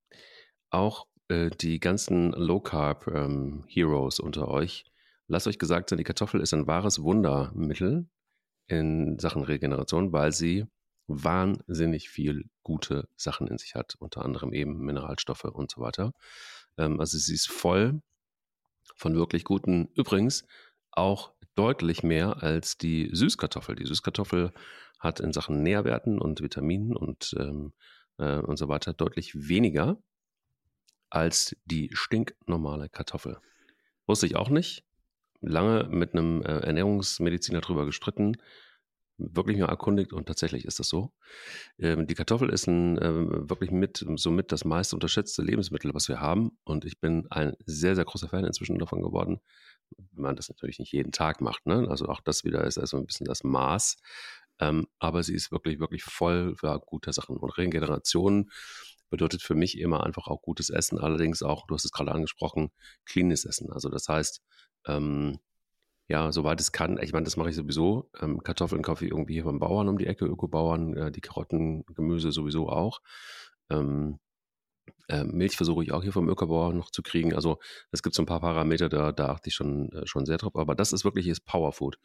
[0.69, 4.85] Auch äh, die ganzen Low Carb ähm, Heroes unter euch,
[5.27, 8.07] lasst euch gesagt sein, die Kartoffel ist ein wahres Wundermittel
[8.67, 10.65] in Sachen Regeneration, weil sie
[11.08, 16.13] wahnsinnig viel gute Sachen in sich hat, unter anderem eben Mineralstoffe und so weiter.
[16.78, 18.01] Ähm, also sie ist voll
[18.95, 20.45] von wirklich guten, übrigens
[20.91, 23.75] auch deutlich mehr als die Süßkartoffel.
[23.75, 24.54] Die Süßkartoffel
[24.99, 27.73] hat in Sachen Nährwerten und Vitaminen und, ähm,
[28.17, 29.97] äh, und so weiter deutlich weniger
[31.10, 33.39] als die stinknormale Kartoffel.
[34.08, 34.85] Wusste ich auch nicht
[35.47, 38.38] lange mit einem äh, Ernährungsmediziner drüber gestritten,
[39.17, 41.13] wirklich mal erkundigt und tatsächlich ist das so.
[41.79, 46.19] Ähm, die Kartoffel ist ein, äh, wirklich mit, somit das meist unterschätzte Lebensmittel, was wir
[46.19, 46.58] haben.
[46.63, 49.39] Und ich bin ein sehr, sehr großer Fan inzwischen davon geworden,
[49.97, 51.65] wenn man das natürlich nicht jeden Tag macht.
[51.65, 51.88] Ne?
[51.89, 53.97] Also auch das wieder ist also ein bisschen das Maß.
[54.60, 57.38] Ähm, aber sie ist wirklich, wirklich voll für gute Sachen.
[57.38, 58.49] Und Regeneration
[59.10, 60.99] bedeutet für mich immer einfach auch gutes Essen.
[60.99, 62.71] Allerdings auch, du hast es gerade angesprochen,
[63.05, 63.71] cleanes Essen.
[63.71, 64.41] Also das heißt,
[64.88, 65.39] ähm,
[66.08, 67.00] ja, soweit es kann.
[67.02, 68.10] Ich meine, das mache ich sowieso.
[68.21, 71.86] Ähm, Kartoffeln kaufe ich irgendwie hier vom Bauern um die Ecke, Ökobauern, äh, die Karotten,
[71.95, 73.02] Gemüse sowieso auch.
[73.71, 74.19] Ähm,
[75.08, 77.34] äh, Milch versuche ich auch hier vom Ökobauern noch zu kriegen.
[77.34, 77.60] Also
[77.91, 80.56] es gibt so ein paar Parameter, da, da achte ich schon, äh, schon sehr drauf.
[80.56, 81.98] Aber das ist wirklich das Powerfood.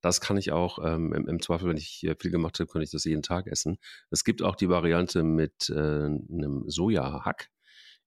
[0.00, 2.90] Das kann ich auch ähm, im, im, Zweifel, wenn ich viel gemacht habe, könnte ich
[2.90, 3.78] das jeden Tag essen.
[4.10, 7.50] Es gibt auch die Variante mit äh, einem Sojahack.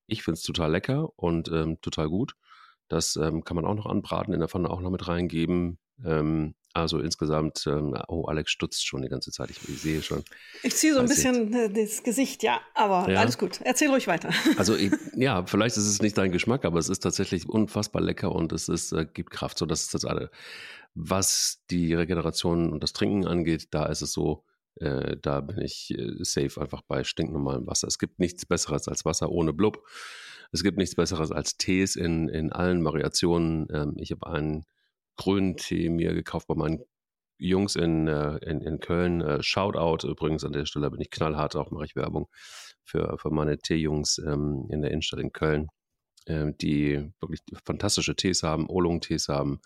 [0.08, 2.36] Ich finde es total lecker und ähm, total gut.
[2.88, 5.80] Das ähm, kann man auch noch anbraten, in der Pfanne auch noch mit reingeben.
[6.06, 9.50] Ähm, also insgesamt, ähm, oh, Alex stutzt schon die ganze Zeit.
[9.50, 10.24] Ich, ich sehe schon.
[10.62, 11.78] Ich ziehe so ein bisschen jetzt.
[11.78, 13.20] Äh, das Gesicht, ja, aber ja.
[13.20, 13.62] alles gut.
[13.64, 14.30] Erzähl ruhig weiter.
[14.58, 18.32] Also ich, ja, vielleicht ist es nicht dein Geschmack, aber es ist tatsächlich unfassbar lecker
[18.32, 19.58] und es ist, äh, gibt Kraft.
[19.58, 20.30] So, das ist das alle.
[20.94, 24.44] Was die Regeneration und das Trinken angeht, da ist es so,
[24.76, 27.88] äh, da bin ich äh, safe einfach bei stinknormalem Wasser.
[27.88, 29.84] Es gibt nichts Besseres als Wasser ohne Blub.
[30.52, 33.68] Es gibt nichts Besseres als Tees in, in allen Variationen.
[33.72, 34.66] Ähm, ich habe einen
[35.16, 36.84] grünen Tee mir gekauft bei meinen
[37.40, 39.22] Jungs in, äh, in, in Köln.
[39.22, 42.28] Äh, Shoutout übrigens an der Stelle, bin ich knallhart, auch mache ich Werbung
[42.84, 45.68] für, für meine Teejungs ähm, in der Innenstadt in Köln,
[46.26, 49.60] äh, die wirklich fantastische Tees haben, Oolong-Tees haben,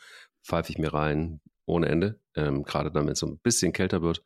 [0.43, 4.23] pfeife ich mir rein ohne Ende, ähm, gerade damit es so ein bisschen kälter wird.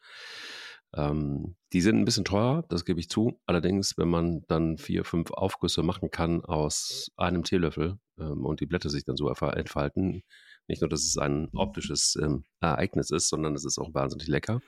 [0.95, 3.39] Ähm, die sind ein bisschen teuer, das gebe ich zu.
[3.45, 8.65] Allerdings, wenn man dann vier, fünf Aufgüsse machen kann aus einem Teelöffel ähm, und die
[8.65, 10.23] Blätter sich dann so entfalten,
[10.67, 14.61] Nicht nur, dass es ein optisches ähm, Ereignis ist, sondern es ist auch wahnsinnig lecker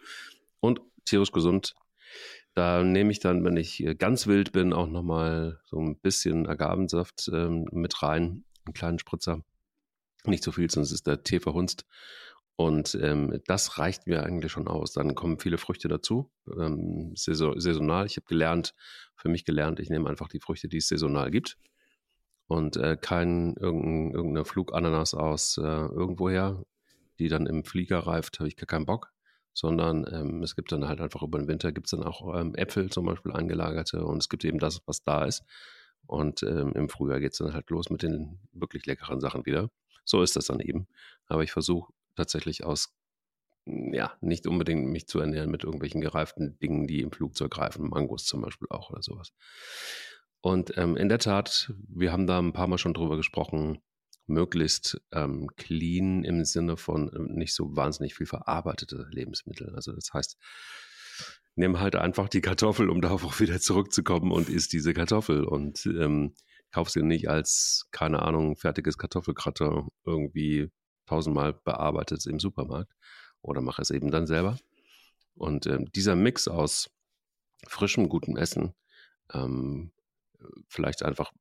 [0.60, 1.76] und tierisch gesund.
[2.54, 6.48] Da nehme ich dann, wenn ich äh, ganz wild bin, auch nochmal so ein bisschen
[6.48, 9.44] Agavensaft ähm, mit rein, einen kleinen Spritzer.
[10.26, 11.86] Nicht so viel, sonst ist der Tee verhunzt.
[12.58, 14.91] Und ähm, das reicht mir eigentlich schon aus.
[14.91, 18.08] Dann kommen viele Früchte dazu, ähm, saisonal.
[18.08, 18.74] Ich habe gelernt,
[19.15, 21.60] für mich gelernt, ich nehme einfach die Früchte, die es saisonal gibt.
[22.48, 26.63] Und äh, kein irgendein, irgendeine Flugananas aus äh, irgendwoher,
[27.20, 29.12] die dann im Flieger reift, habe ich gar keinen Bock.
[29.54, 32.56] Sondern ähm, es gibt dann halt einfach über den Winter gibt es dann auch ähm,
[32.56, 35.43] Äpfel zum Beispiel eingelagerte und es gibt eben das, was da ist.
[36.08, 39.70] Und ähm, im Frühjahr geht es dann halt los mit den wirklich leckeren Sachen wieder.
[40.06, 40.88] So ist das dann eben.
[41.28, 42.94] Aber ich versuche tatsächlich aus,
[43.66, 47.90] hm, ja, nicht unbedingt mich zu ernähren mit irgendwelchen gereiften Dingen, die im Flugzeug greifen,
[47.90, 49.32] Mangos zum Beispiel auch oder sowas.
[50.42, 53.80] Und ähm, in der Tat, wir haben da ein paar Mal schon drüber gesprochen,
[54.28, 59.74] möglichst ähm, clean im Sinne von äh, nicht so wahnsinnig viel verarbeitete Lebensmittel.
[59.74, 60.38] Also das heißt,
[61.56, 65.86] nimm halt einfach die Kartoffel, um darauf auch wieder zurückzukommen und isst diese Kartoffel und
[65.86, 66.34] ähm,
[66.72, 70.70] kauf sie nicht als, keine Ahnung, fertiges Kartoffelkratter irgendwie
[71.08, 72.93] tausendmal bearbeitet im Supermarkt
[73.41, 74.58] oder mache es eben dann selber.
[75.36, 76.89] Und ähm, dieser Mix aus
[77.67, 78.74] frischem, gutem Essen,
[79.34, 79.91] ähm,
[80.67, 81.32] vielleicht einfach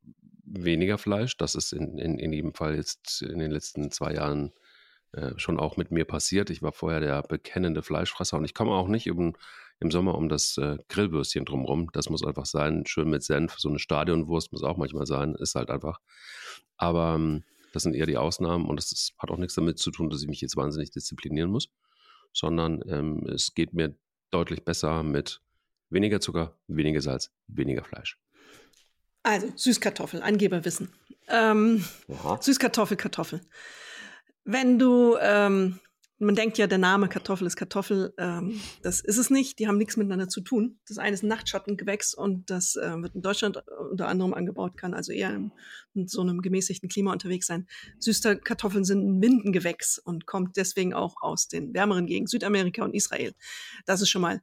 [0.44, 4.52] weniger Fleisch, das ist in, in, in jedem Fall jetzt in den letzten zwei Jahren
[5.12, 6.50] äh, schon auch mit mir passiert.
[6.50, 9.34] Ich war vorher der bekennende Fleischfresser und ich komme auch nicht im,
[9.80, 11.90] im Sommer um das äh, Grillbürstchen drumherum.
[11.92, 13.58] Das muss einfach sein, schön mit Senf.
[13.58, 16.00] So eine Stadionwurst muss auch manchmal sein, ist halt einfach.
[16.76, 17.44] Aber ähm,
[17.76, 20.22] das sind eher die Ausnahmen und das ist, hat auch nichts damit zu tun, dass
[20.22, 21.68] ich mich jetzt wahnsinnig disziplinieren muss,
[22.32, 23.94] sondern ähm, es geht mir
[24.30, 25.42] deutlich besser mit
[25.90, 28.18] weniger Zucker, weniger Salz, weniger Fleisch.
[29.22, 30.88] Also Süßkartoffel, Angeberwissen.
[31.28, 31.84] Ähm,
[32.40, 33.42] Süßkartoffel, Kartoffel.
[34.44, 35.78] Wenn du ähm,
[36.18, 38.14] man denkt ja, der Name Kartoffel ist Kartoffel.
[38.16, 39.58] Ähm, das ist es nicht.
[39.58, 40.78] Die haben nichts miteinander zu tun.
[40.88, 44.94] Das eine ist ein Nachtschattengewächs und das äh, wird in Deutschland unter anderem angebaut, kann
[44.94, 45.52] also eher in,
[45.94, 47.66] in so einem gemäßigten Klima unterwegs sein.
[47.98, 52.94] Süße Kartoffeln sind ein Windengewächs und kommt deswegen auch aus den wärmeren Gegenden Südamerika und
[52.94, 53.34] Israel.
[53.84, 54.42] Das ist schon mal,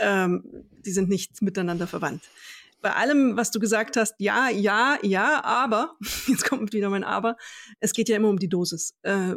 [0.00, 0.44] ähm,
[0.84, 2.22] die sind nicht miteinander verwandt
[2.80, 5.96] bei allem, was du gesagt hast, ja, ja, ja, aber,
[6.28, 7.36] jetzt kommt wieder mein Aber,
[7.80, 8.94] es geht ja immer um die Dosis.
[9.02, 9.34] Äh,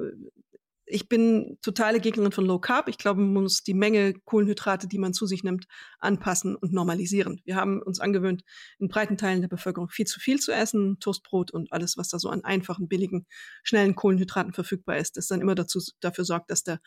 [0.91, 2.87] ich bin totale Gegnerin von Low Carb.
[2.87, 5.65] Ich glaube, man muss die Menge Kohlenhydrate, die man zu sich nimmt,
[5.99, 7.41] anpassen und normalisieren.
[7.45, 8.43] Wir haben uns angewöhnt,
[8.79, 12.19] in breiten Teilen der Bevölkerung viel zu viel zu essen, Toastbrot und alles, was da
[12.19, 13.25] so an einfachen, billigen,
[13.63, 16.79] schnellen Kohlenhydraten verfügbar ist, das dann immer dazu, dafür sorgt, dass der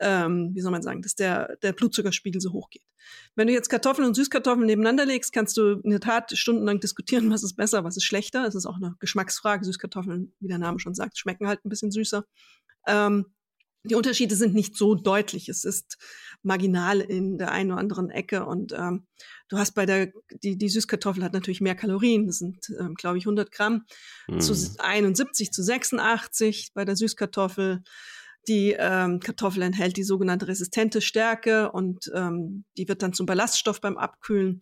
[0.00, 2.84] ähm, wie soll man sagen, dass der, der Blutzuckerspiegel so hoch geht.
[3.34, 7.30] Wenn du jetzt Kartoffeln und Süßkartoffeln nebeneinander legst, kannst du in der Tat stundenlang diskutieren,
[7.30, 8.46] was ist besser, was ist schlechter.
[8.46, 9.64] Es ist auch eine Geschmacksfrage.
[9.64, 12.24] Süßkartoffeln, wie der Name schon sagt, schmecken halt ein bisschen süßer.
[12.88, 13.26] Ähm,
[13.84, 15.48] die Unterschiede sind nicht so deutlich.
[15.48, 15.98] Es ist
[16.42, 19.06] marginal in der einen oder anderen Ecke und ähm,
[19.48, 22.26] du hast bei der, die, die Süßkartoffel hat natürlich mehr Kalorien.
[22.26, 23.84] Das sind, ähm, glaube ich, 100 Gramm
[24.28, 24.40] mm.
[24.40, 27.82] zu 71 zu 86 bei der Süßkartoffel.
[28.46, 33.80] Die ähm, Kartoffel enthält die sogenannte resistente Stärke und ähm, die wird dann zum Ballaststoff
[33.80, 34.60] beim Abkühlen.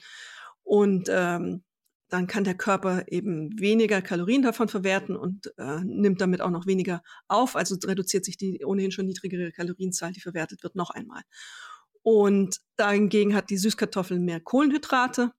[0.62, 1.62] Und ähm,
[2.09, 6.66] dann kann der Körper eben weniger Kalorien davon verwerten und äh, nimmt damit auch noch
[6.66, 7.57] weniger auf.
[7.57, 11.23] Also reduziert sich die ohnehin schon niedrigere Kalorienzahl, die verwertet wird, noch einmal.
[12.03, 15.33] Und dahingegen hat die Süßkartoffel mehr Kohlenhydrate.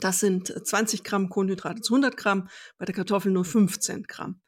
[0.00, 4.40] Das sind 20 Gramm Kohlenhydrate zu 100 Gramm, bei der Kartoffel nur 15 Gramm.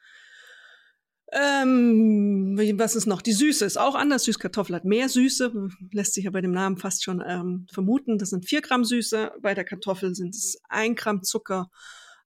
[1.32, 3.22] Ähm, was ist noch?
[3.22, 4.24] Die Süße ist auch anders.
[4.24, 5.52] Süßkartoffel hat mehr Süße,
[5.92, 8.18] lässt sich ja bei dem Namen fast schon ähm, vermuten.
[8.18, 9.32] Das sind vier Gramm Süße.
[9.40, 11.70] Bei der Kartoffel sind es ein Gramm Zucker.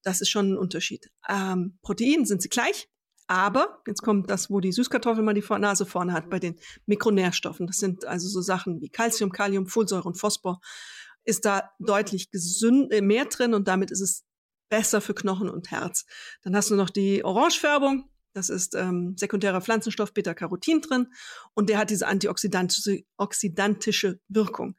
[0.02, 1.10] Das ist schon ein Unterschied.
[1.28, 2.88] Ähm, Protein sind sie gleich.
[3.26, 7.66] Aber, jetzt kommt das, wo die Süßkartoffel mal die Nase vorne hat, bei den Mikronährstoffen.
[7.66, 10.60] Das sind also so Sachen wie Calcium, Kalium, Folsäure und Phosphor.
[11.24, 14.24] Ist da deutlich gesünd, äh, mehr drin und damit ist es
[14.68, 16.04] besser für Knochen und Herz.
[16.42, 21.06] Dann hast du noch die Orangefärbung das ist ähm, sekundärer Pflanzenstoff Beta-Carotin drin
[21.54, 24.76] und der hat diese antioxidantische oxidantische Wirkung.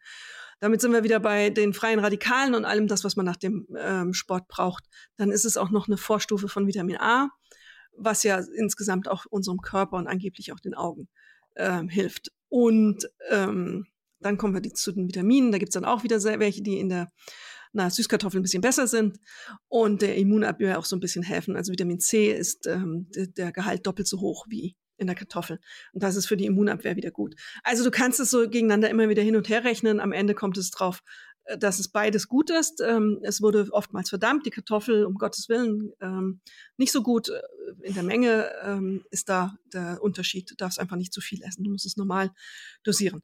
[0.59, 3.67] Damit sind wir wieder bei den freien Radikalen und allem das, was man nach dem
[3.77, 4.85] ähm, Sport braucht.
[5.17, 7.29] Dann ist es auch noch eine Vorstufe von Vitamin A,
[7.97, 11.09] was ja insgesamt auch unserem Körper und angeblich auch den Augen
[11.55, 12.31] ähm, hilft.
[12.49, 13.85] Und ähm,
[14.19, 15.51] dann kommen wir zu den Vitaminen.
[15.51, 17.11] Da gibt's dann auch wieder sehr, welche, die in der
[17.75, 19.19] na, Süßkartoffeln ein bisschen besser sind
[19.67, 21.57] und der Immunabwehr auch so ein bisschen helfen.
[21.57, 25.59] Also Vitamin C ist ähm, der Gehalt doppelt so hoch wie in der Kartoffel.
[25.91, 27.35] Und das ist für die Immunabwehr wieder gut.
[27.63, 29.99] Also du kannst es so gegeneinander immer wieder hin und her rechnen.
[29.99, 31.01] Am Ende kommt es drauf
[31.43, 32.79] äh, dass es beides gut ist.
[32.79, 36.39] Ähm, es wurde oftmals verdammt, die Kartoffel, um Gottes Willen, ähm,
[36.77, 37.27] nicht so gut.
[37.27, 37.41] Äh,
[37.83, 40.49] in der Menge ähm, ist da der Unterschied.
[40.49, 41.65] Du darfst einfach nicht zu viel essen.
[41.65, 42.31] Du musst es normal
[42.83, 43.21] dosieren.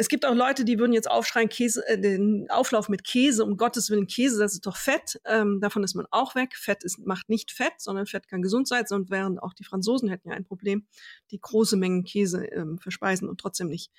[0.00, 3.56] Es gibt auch Leute, die würden jetzt aufschreien, Käse, äh, den Auflauf mit Käse, um
[3.56, 5.20] Gottes Willen Käse, das ist doch Fett.
[5.24, 6.54] Ähm, davon ist man auch weg.
[6.54, 8.84] Fett ist, macht nicht Fett, sondern Fett kann gesund sein.
[8.90, 10.86] Und während auch die Franzosen hätten ja ein Problem,
[11.32, 13.90] die große Mengen Käse ähm, verspeisen und trotzdem nicht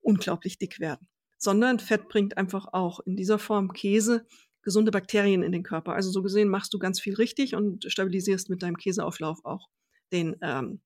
[0.00, 1.08] unglaublich dick werden.
[1.36, 4.26] Sondern Fett bringt einfach auch in dieser Form Käse
[4.62, 5.92] gesunde Bakterien in den Körper.
[5.92, 9.68] Also so gesehen machst du ganz viel richtig und stabilisierst mit deinem Käseauflauf auch
[10.10, 10.80] den, ähm,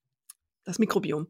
[0.64, 1.28] das Mikrobiom.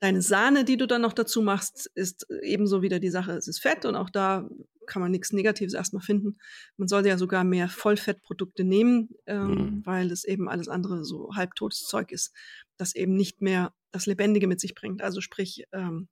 [0.00, 3.58] Deine Sahne, die du dann noch dazu machst, ist ebenso wieder die Sache, es ist
[3.58, 4.48] Fett und auch da
[4.86, 6.38] kann man nichts Negatives erstmal finden.
[6.76, 9.82] Man sollte ja sogar mehr Vollfettprodukte nehmen, ähm, mhm.
[9.84, 12.32] weil es eben alles andere so halbtotes Zeug ist,
[12.76, 15.02] das eben nicht mehr das Lebendige mit sich bringt.
[15.02, 16.08] Also sprich ähm,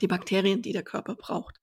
[0.00, 1.60] die Bakterien, die der Körper braucht.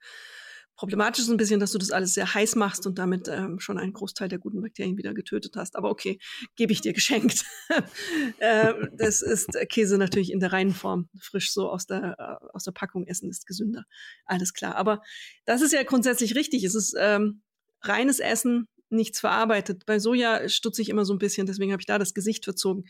[0.82, 3.78] Problematisch ist ein bisschen, dass du das alles sehr heiß machst und damit ähm, schon
[3.78, 5.76] einen Großteil der guten Bakterien wieder getötet hast.
[5.76, 6.17] Aber okay,
[6.56, 7.46] gebe ich dir geschenkt.
[8.39, 11.08] äh, das ist Käse natürlich in der reinen Form.
[11.20, 13.84] Frisch so aus der, äh, aus der Packung essen ist gesünder.
[14.26, 14.76] Alles klar.
[14.76, 15.04] Aber
[15.46, 16.63] das ist ja grundsätzlich richtig.
[16.63, 17.44] Es ist ähm,
[17.84, 19.86] reines Essen, nichts verarbeitet.
[19.86, 22.86] Bei Soja stutze ich immer so ein bisschen, deswegen habe ich da das Gesicht verzogen.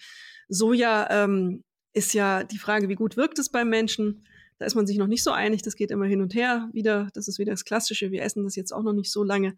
[0.48, 4.24] Soja ähm, ist ja die Frage, wie gut wirkt es beim Menschen?
[4.62, 7.08] Da ist man sich noch nicht so einig, das geht immer hin und her wieder.
[7.16, 8.12] Das ist wieder das Klassische.
[8.12, 9.58] Wir essen das jetzt auch noch nicht so lange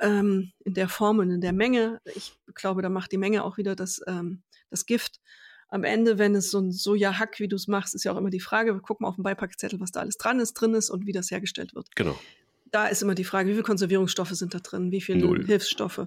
[0.00, 2.02] ähm, in der Form und in der Menge.
[2.14, 5.22] Ich glaube, da macht die Menge auch wieder das, ähm, das Gift.
[5.70, 8.28] Am Ende, wenn es so ein Soja-Hack, wie du es machst, ist ja auch immer
[8.28, 11.06] die Frage, guck mal auf dem Beipackzettel, was da alles dran ist, drin ist und
[11.06, 11.88] wie das hergestellt wird.
[11.96, 12.18] Genau.
[12.70, 15.46] Da ist immer die Frage, wie viele Konservierungsstoffe sind da drin, wie viele Null.
[15.46, 16.06] Hilfsstoffe.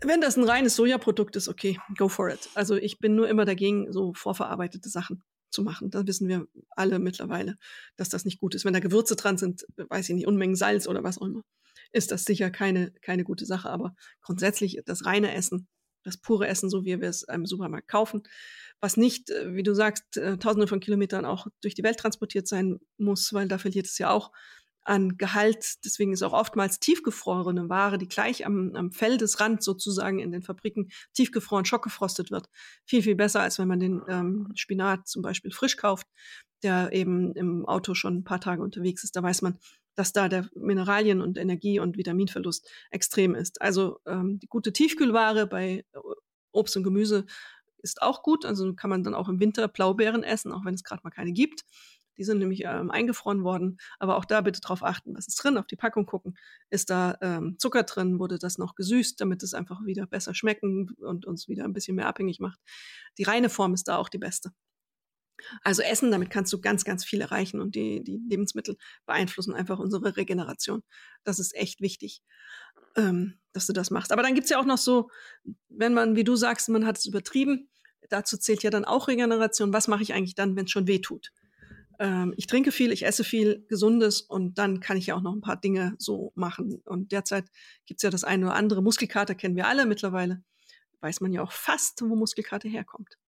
[0.00, 2.48] Wenn das ein reines Sojaprodukt ist, okay, go for it.
[2.54, 5.90] Also ich bin nur immer dagegen, so vorverarbeitete Sachen zu machen.
[5.90, 7.56] Da wissen wir alle mittlerweile,
[7.96, 8.64] dass das nicht gut ist.
[8.64, 11.42] Wenn da Gewürze dran sind, weiß ich nicht, Unmengen Salz oder was auch immer,
[11.92, 13.70] ist das sicher keine, keine gute Sache.
[13.70, 15.68] Aber grundsätzlich das reine Essen,
[16.02, 18.22] das pure Essen, so wie wir es im Supermarkt kaufen,
[18.80, 22.46] was nicht, äh, wie du sagst, äh, tausende von Kilometern auch durch die Welt transportiert
[22.46, 24.30] sein muss, weil da verliert es ja auch
[24.86, 25.84] an Gehalt.
[25.84, 30.90] Deswegen ist auch oftmals tiefgefrorene Ware, die gleich am, am Feldesrand sozusagen in den Fabriken
[31.12, 32.48] tiefgefroren, schockgefrostet wird,
[32.84, 36.06] viel, viel besser, als wenn man den ähm, Spinat zum Beispiel frisch kauft,
[36.62, 39.16] der eben im Auto schon ein paar Tage unterwegs ist.
[39.16, 39.58] Da weiß man,
[39.96, 43.60] dass da der Mineralien- und Energie- und Vitaminverlust extrem ist.
[43.60, 45.84] Also ähm, die gute Tiefkühlware bei
[46.52, 47.26] Obst und Gemüse
[47.78, 48.44] ist auch gut.
[48.44, 51.32] Also kann man dann auch im Winter Blaubeeren essen, auch wenn es gerade mal keine
[51.32, 51.64] gibt.
[52.18, 53.78] Die sind nämlich ähm, eingefroren worden.
[53.98, 56.36] Aber auch da bitte drauf achten, was ist drin, auf die Packung gucken.
[56.70, 58.18] Ist da ähm, Zucker drin?
[58.18, 61.96] Wurde das noch gesüßt, damit es einfach wieder besser schmecken und uns wieder ein bisschen
[61.96, 62.60] mehr abhängig macht?
[63.18, 64.52] Die reine Form ist da auch die beste.
[65.62, 69.78] Also Essen, damit kannst du ganz, ganz viel erreichen und die, die Lebensmittel beeinflussen einfach
[69.78, 70.82] unsere Regeneration.
[71.24, 72.22] Das ist echt wichtig,
[72.96, 74.12] ähm, dass du das machst.
[74.12, 75.10] Aber dann gibt's ja auch noch so,
[75.68, 77.68] wenn man, wie du sagst, man hat es übertrieben,
[78.08, 79.72] dazu zählt ja dann auch Regeneration.
[79.72, 81.32] Was mache ich eigentlich dann, wenn es schon weh tut?
[81.98, 85.34] Ähm, ich trinke viel, ich esse viel Gesundes und dann kann ich ja auch noch
[85.34, 86.82] ein paar Dinge so machen.
[86.84, 87.46] Und derzeit
[87.86, 88.82] gibt's ja das eine oder andere.
[88.82, 90.42] Muskelkater kennen wir alle mittlerweile.
[91.00, 93.18] Weiß man ja auch fast, wo Muskelkater herkommt.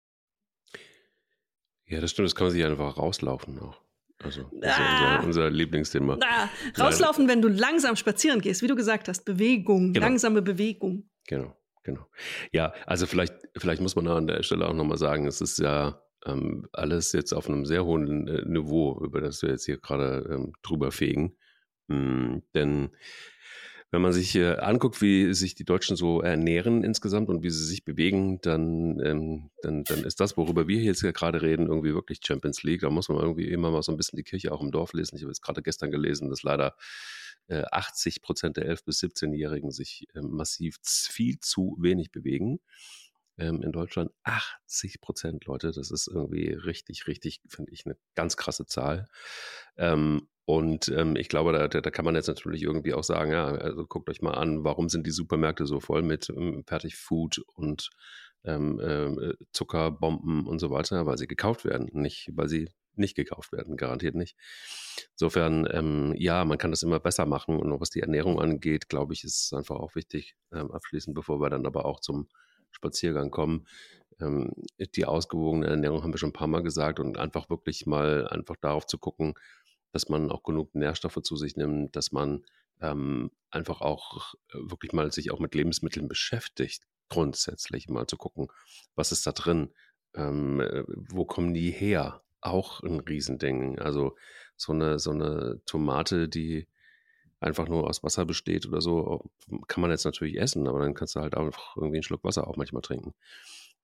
[1.87, 3.81] Ja, das stimmt, das kann man sich einfach rauslaufen auch.
[4.21, 6.19] Also, das ah, ist unser, unser Lieblingsthema.
[6.23, 10.07] Ah, rauslaufen, wenn du langsam spazieren gehst, wie du gesagt hast, Bewegung, genau.
[10.07, 11.09] langsame Bewegung.
[11.29, 12.05] Genau, genau.
[12.51, 16.03] Ja, also vielleicht, vielleicht muss man an der Stelle auch nochmal sagen, es ist ja
[16.27, 20.29] ähm, alles jetzt auf einem sehr hohen äh, Niveau, über das wir jetzt hier gerade
[20.31, 21.37] ähm, drüber fegen.
[21.89, 22.91] Mhm, denn
[23.91, 27.65] wenn man sich äh, anguckt, wie sich die Deutschen so ernähren insgesamt und wie sie
[27.65, 32.21] sich bewegen, dann, ähm, dann, dann ist das, worüber wir jetzt gerade reden, irgendwie wirklich
[32.23, 32.83] Champions League.
[32.83, 35.17] Da muss man irgendwie immer mal so ein bisschen die Kirche auch im Dorf lesen.
[35.17, 36.77] Ich habe jetzt gerade gestern gelesen, dass leider
[37.47, 42.61] äh, 80 Prozent der 11- bis 17-Jährigen sich äh, massiv viel zu wenig bewegen
[43.39, 45.71] ähm, in Deutschland 80 Prozent Leute.
[45.73, 49.07] Das ist irgendwie richtig, richtig, finde ich, eine ganz krasse Zahl.
[49.77, 53.49] Ähm, und ähm, ich glaube, da, da, kann man jetzt natürlich irgendwie auch sagen, ja,
[53.49, 57.91] also guckt euch mal an, warum sind die Supermärkte so voll mit ähm, Fertigfood und
[58.45, 63.53] ähm, äh, Zuckerbomben und so weiter, weil sie gekauft werden, nicht weil sie nicht gekauft
[63.53, 64.37] werden, garantiert nicht.
[65.13, 69.15] Insofern, ähm, ja, man kann das immer besser machen und was die Ernährung angeht, glaube
[69.15, 72.29] ich, ist es einfach auch wichtig, ähm, abschließend, bevor wir dann aber auch zum
[72.71, 73.67] Spaziergang kommen.
[74.21, 74.53] Ähm,
[74.95, 78.57] die ausgewogene Ernährung haben wir schon ein paar Mal gesagt und einfach wirklich mal einfach
[78.61, 79.35] darauf zu gucken,
[79.93, 82.45] dass man auch genug Nährstoffe zu sich nimmt, dass man
[82.81, 88.49] ähm, einfach auch äh, wirklich mal sich auch mit Lebensmitteln beschäftigt, grundsätzlich mal zu gucken,
[88.95, 89.73] was ist da drin,
[90.15, 92.23] ähm, äh, wo kommen die her?
[92.41, 93.79] Auch ein Riesending.
[93.79, 94.17] Also
[94.57, 96.69] so eine, so eine Tomate, die
[97.41, 99.31] einfach nur aus Wasser besteht oder so,
[99.69, 102.47] kann man jetzt natürlich essen, aber dann kannst du halt einfach irgendwie einen Schluck Wasser
[102.47, 103.15] auch manchmal trinken.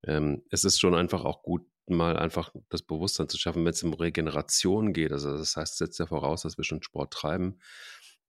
[0.07, 3.83] Ähm, es ist schon einfach auch gut, mal einfach das Bewusstsein zu schaffen, wenn es
[3.83, 5.13] um Regeneration geht.
[5.13, 7.61] Also das heißt, setzt ja voraus, dass wir schon Sport treiben.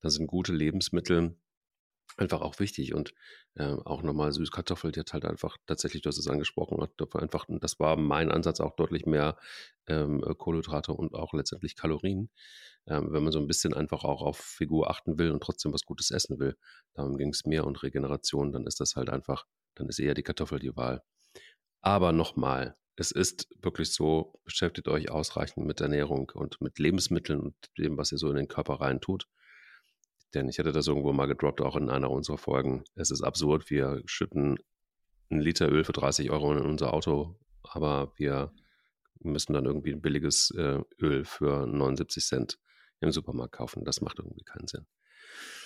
[0.00, 1.36] Da sind gute Lebensmittel
[2.16, 3.12] einfach auch wichtig und
[3.54, 7.46] äh, auch nochmal Süßkartoffel, die hat halt einfach tatsächlich, du hast es angesprochen, hat einfach,
[7.48, 9.36] das war mein Ansatz, auch deutlich mehr
[9.86, 12.30] ähm, Kohlenhydrate und auch letztendlich Kalorien
[12.88, 15.84] ähm, wenn man so ein bisschen einfach auch auf Figur achten will und trotzdem was
[15.84, 16.56] Gutes essen will.
[16.94, 20.22] Darum ging es mehr und Regeneration, dann ist das halt einfach, dann ist eher die
[20.22, 21.02] Kartoffel die Wahl.
[21.82, 27.54] Aber nochmal, es ist wirklich so, beschäftigt euch ausreichend mit Ernährung und mit Lebensmitteln und
[27.78, 29.28] dem, was ihr so in den Körper rein tut.
[30.34, 32.84] Denn ich hatte das irgendwo mal gedroppt, auch in einer unserer Folgen.
[32.94, 34.58] Es ist absurd, wir schütten
[35.30, 38.52] einen Liter Öl für 30 Euro in unser Auto, aber wir
[39.20, 42.58] müssen dann irgendwie ein billiges äh, Öl für 79 Cent
[43.00, 43.84] im Supermarkt kaufen.
[43.84, 44.86] Das macht irgendwie keinen Sinn.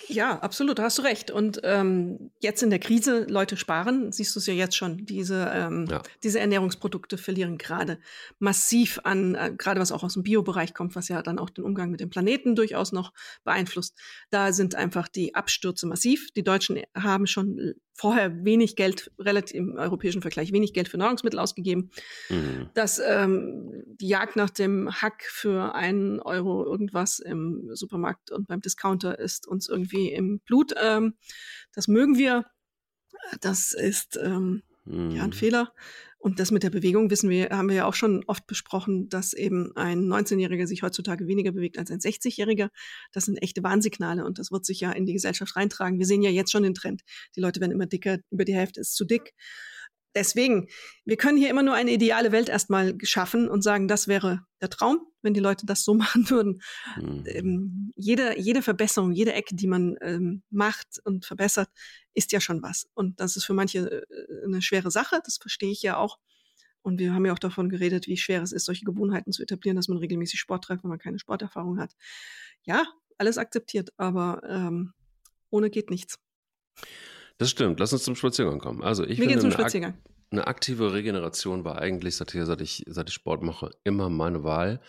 [0.07, 1.31] Ja, absolut, da hast du recht.
[1.31, 5.05] Und ähm, jetzt in der Krise, Leute sparen, siehst du es ja jetzt schon.
[5.05, 6.01] Diese, ähm, ja.
[6.23, 7.99] diese Ernährungsprodukte verlieren gerade
[8.39, 11.63] massiv an, äh, gerade was auch aus dem Biobereich kommt, was ja dann auch den
[11.63, 13.97] Umgang mit dem Planeten durchaus noch beeinflusst.
[14.29, 16.31] Da sind einfach die Abstürze massiv.
[16.31, 21.39] Die Deutschen haben schon vorher wenig Geld, relativ im europäischen Vergleich wenig Geld für Nahrungsmittel
[21.39, 21.91] ausgegeben.
[22.29, 22.69] Mhm.
[22.73, 28.61] Dass ähm, die Jagd nach dem Hack für einen Euro irgendwas im Supermarkt und beim
[28.61, 30.73] Discounter ist uns irgendwie im Blut.
[30.81, 31.15] Ähm,
[31.73, 32.45] das mögen wir.
[33.39, 35.11] Das ist ähm, mhm.
[35.11, 35.33] ja ein mhm.
[35.33, 35.73] Fehler.
[36.21, 39.33] Und das mit der Bewegung wissen wir, haben wir ja auch schon oft besprochen, dass
[39.33, 42.69] eben ein 19-Jähriger sich heutzutage weniger bewegt als ein 60-Jähriger.
[43.11, 45.97] Das sind echte Warnsignale und das wird sich ja in die Gesellschaft reintragen.
[45.97, 47.01] Wir sehen ja jetzt schon den Trend.
[47.35, 49.33] Die Leute werden immer dicker, über die Hälfte ist zu dick.
[50.13, 50.67] Deswegen,
[51.05, 54.69] wir können hier immer nur eine ideale Welt erstmal geschaffen und sagen, das wäre der
[54.69, 56.61] Traum, wenn die Leute das so machen würden.
[56.97, 57.23] Mhm.
[57.27, 61.69] Ähm, jede, jede Verbesserung, jede Ecke, die man ähm, macht und verbessert,
[62.13, 62.89] ist ja schon was.
[62.93, 66.19] Und das ist für manche äh, eine schwere Sache, das verstehe ich ja auch.
[66.83, 69.75] Und wir haben ja auch davon geredet, wie schwer es ist, solche Gewohnheiten zu etablieren,
[69.75, 71.95] dass man regelmäßig Sport treibt, wenn man keine Sporterfahrung hat.
[72.63, 72.85] Ja,
[73.17, 74.93] alles akzeptiert, aber ähm,
[75.51, 76.17] ohne geht nichts.
[77.41, 77.79] Das stimmt.
[77.79, 78.83] Lass uns zum Spaziergang kommen.
[78.83, 79.95] Also ich Wir finde, zum Spaziergang.
[80.29, 84.43] Eine, aktive Regeneration war eigentlich, seit ich, seit ich, seit ich Sport mache, immer meine
[84.43, 84.79] Wahl.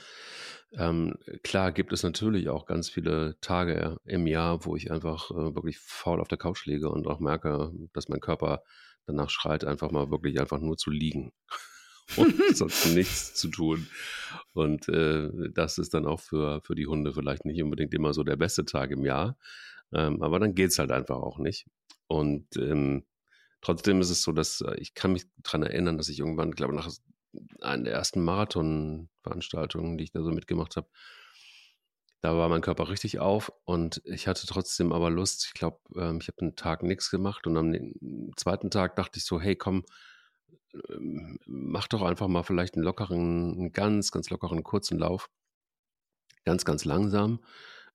[0.74, 5.54] Ähm, klar gibt es natürlich auch ganz viele Tage im Jahr, wo ich einfach äh,
[5.54, 8.62] wirklich faul auf der Couch liege und auch merke, dass mein Körper
[9.06, 11.32] danach schreit, einfach mal wirklich einfach nur zu liegen
[12.18, 13.86] und sonst nichts zu tun.
[14.52, 18.24] Und äh, das ist dann auch für, für die Hunde vielleicht nicht unbedingt immer so
[18.24, 19.38] der beste Tag im Jahr.
[19.92, 21.66] Ähm, aber dann geht es halt einfach auch nicht.
[22.06, 23.04] Und ähm,
[23.60, 26.74] trotzdem ist es so, dass äh, ich kann mich daran erinnern, dass ich irgendwann, glaube
[26.74, 26.90] nach
[27.60, 30.88] einer der ersten Marathon-Veranstaltungen, die ich da so mitgemacht habe,
[32.22, 35.46] da war mein Körper richtig auf und ich hatte trotzdem aber Lust.
[35.46, 37.74] Ich glaube, ähm, ich habe einen Tag nichts gemacht und am
[38.36, 39.84] zweiten Tag dachte ich so, hey, komm,
[40.88, 45.28] ähm, mach doch einfach mal vielleicht einen lockeren, einen ganz, ganz lockeren kurzen Lauf.
[46.44, 47.40] Ganz, ganz langsam.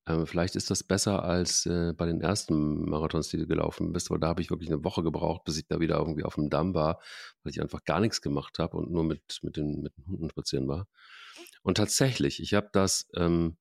[0.07, 4.09] Ähm, vielleicht ist das besser als äh, bei den ersten Marathons, die du gelaufen bist,
[4.09, 6.49] weil da habe ich wirklich eine Woche gebraucht, bis ich da wieder irgendwie auf dem
[6.49, 7.01] Damm war,
[7.43, 10.29] weil ich einfach gar nichts gemacht habe und nur mit, mit, den, mit den Hunden
[10.29, 10.87] spazieren war.
[11.61, 13.57] Und tatsächlich, ich habe das ähm,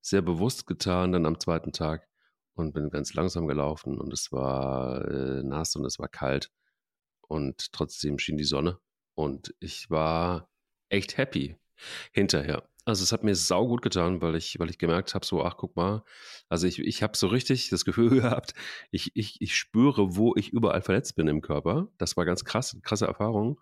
[0.00, 2.08] sehr bewusst getan dann am zweiten Tag
[2.54, 6.50] und bin ganz langsam gelaufen und es war äh, nass und es war kalt
[7.28, 8.78] und trotzdem schien die Sonne
[9.14, 10.50] und ich war
[10.88, 11.56] echt happy
[12.12, 12.69] hinterher.
[12.90, 15.56] Also es hat mir sau gut getan, weil ich, weil ich gemerkt habe, so, ach
[15.56, 16.02] guck mal,
[16.48, 18.52] also ich, ich habe so richtig das Gefühl gehabt,
[18.90, 21.88] ich, ich, ich spüre, wo ich überall verletzt bin im Körper.
[21.98, 23.60] Das war ganz krass, krasse Erfahrung.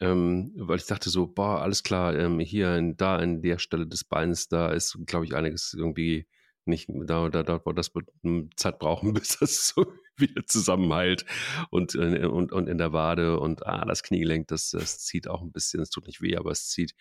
[0.00, 3.86] Ähm, weil ich dachte so, boah, alles klar, ähm, hier, in, da an der Stelle
[3.86, 6.26] des Beines, da ist, glaube ich, einiges irgendwie
[6.64, 8.08] nicht, da, da, da, das wird
[8.56, 11.24] Zeit brauchen, bis das so wieder zusammenheilt
[11.70, 15.42] und, äh, und, und in der Wade und ah, das Kniegelenk, das, das zieht auch
[15.42, 16.94] ein bisschen, es tut nicht weh, aber es zieht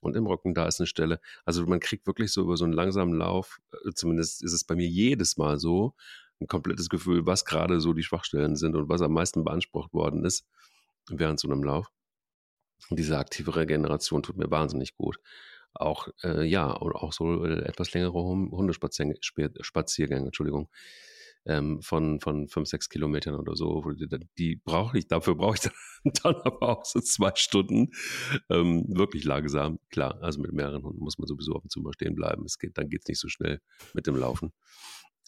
[0.00, 1.20] und im Rücken, da ist eine Stelle.
[1.44, 4.74] Also man kriegt wirklich so über so einen langsamen Lauf, äh, zumindest ist es bei
[4.74, 5.94] mir jedes Mal so,
[6.40, 10.24] ein komplettes Gefühl, was gerade so die Schwachstellen sind und was am meisten beansprucht worden
[10.24, 10.46] ist
[11.10, 11.90] während so einem Lauf.
[12.90, 15.18] Und diese aktive Regeneration tut mir wahnsinnig gut.
[15.74, 19.16] Auch, äh, ja, und auch so äh, etwas längere Hundespaziergänge,
[20.26, 20.68] Entschuldigung
[21.46, 23.82] ähm, von, von fünf, sechs Kilometern oder so.
[24.38, 25.72] Die, brauche ich, dafür brauche ich dann,
[26.22, 27.90] dann, aber auch so zwei Stunden.
[28.50, 30.18] Ähm, wirklich langsam, klar.
[30.22, 32.44] Also mit mehreren Hunden muss man sowieso auf dem Zimmer stehen bleiben.
[32.44, 33.60] Es geht, dann geht es nicht so schnell
[33.94, 34.52] mit dem Laufen.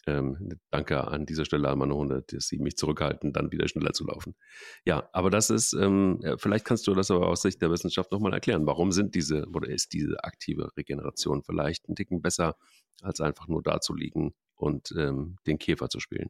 [0.07, 3.93] Ähm, danke an dieser Stelle an meine Hunde, dass sie mich zurückhalten, dann wieder schneller
[3.93, 4.35] zu laufen.
[4.83, 8.33] Ja, aber das ist, ähm, vielleicht kannst du das aber aus Sicht der Wissenschaft nochmal
[8.33, 8.65] erklären.
[8.65, 12.55] Warum sind diese oder ist diese aktive Regeneration vielleicht ein Ticken besser,
[13.01, 16.29] als einfach nur da zu liegen und ähm, den Käfer zu spielen?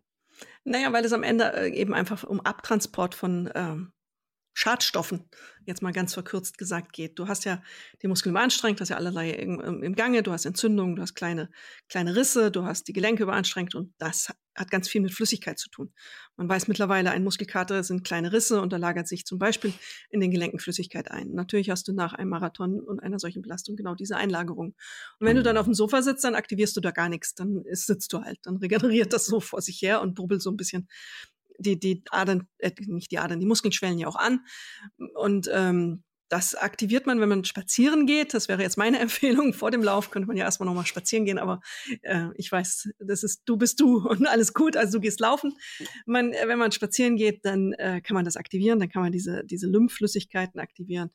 [0.63, 3.91] Naja, weil es am Ende äh, eben einfach um Abtransport von ähm,
[4.53, 5.29] Schadstoffen,
[5.65, 7.17] jetzt mal ganz verkürzt gesagt, geht.
[7.17, 7.61] Du hast ja
[8.01, 11.15] die Muskeln überanstrengt, du hast ja allerlei im, im Gange, du hast Entzündungen, du hast
[11.15, 11.49] kleine,
[11.87, 15.69] kleine Risse, du hast die Gelenke überanstrengt und das hat ganz viel mit Flüssigkeit zu
[15.69, 15.93] tun.
[16.35, 19.73] Man weiß mittlerweile, ein Muskelkater sind kleine Risse und da lagert sich zum Beispiel
[20.09, 21.31] in den Gelenken Flüssigkeit ein.
[21.31, 24.75] Natürlich hast du nach einem Marathon und einer solchen Belastung genau diese Einlagerung.
[25.19, 27.63] Und wenn du dann auf dem Sofa sitzt, dann aktivierst du da gar nichts, dann
[27.65, 30.57] ist, sitzt du halt, dann regeneriert das so vor sich her und brubbelt so ein
[30.57, 30.89] bisschen
[31.61, 34.41] die, die Adern, äh, nicht die Adern, die Muskeln schwellen ja auch an.
[35.15, 38.33] Und ähm, das aktiviert man, wenn man spazieren geht.
[38.33, 39.53] Das wäre jetzt meine Empfehlung.
[39.53, 41.59] Vor dem Lauf könnte man ja erstmal nochmal spazieren gehen, aber
[42.03, 45.53] äh, ich weiß, das ist du bist du und alles gut, also du gehst laufen.
[46.05, 49.11] Man, äh, wenn man spazieren geht, dann äh, kann man das aktivieren, dann kann man
[49.11, 51.11] diese, diese Lymphflüssigkeiten aktivieren.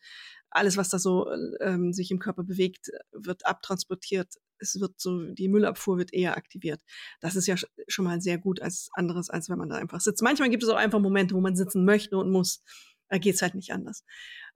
[0.50, 1.26] Alles, was da so
[1.60, 6.80] ähm, sich im Körper bewegt, wird abtransportiert es wird so, die Müllabfuhr wird eher aktiviert.
[7.20, 7.56] Das ist ja
[7.88, 10.22] schon mal sehr gut als anderes, als wenn man da einfach sitzt.
[10.22, 12.62] Manchmal gibt es auch einfach Momente, wo man sitzen möchte und muss.
[13.08, 14.04] Da geht's halt nicht anders.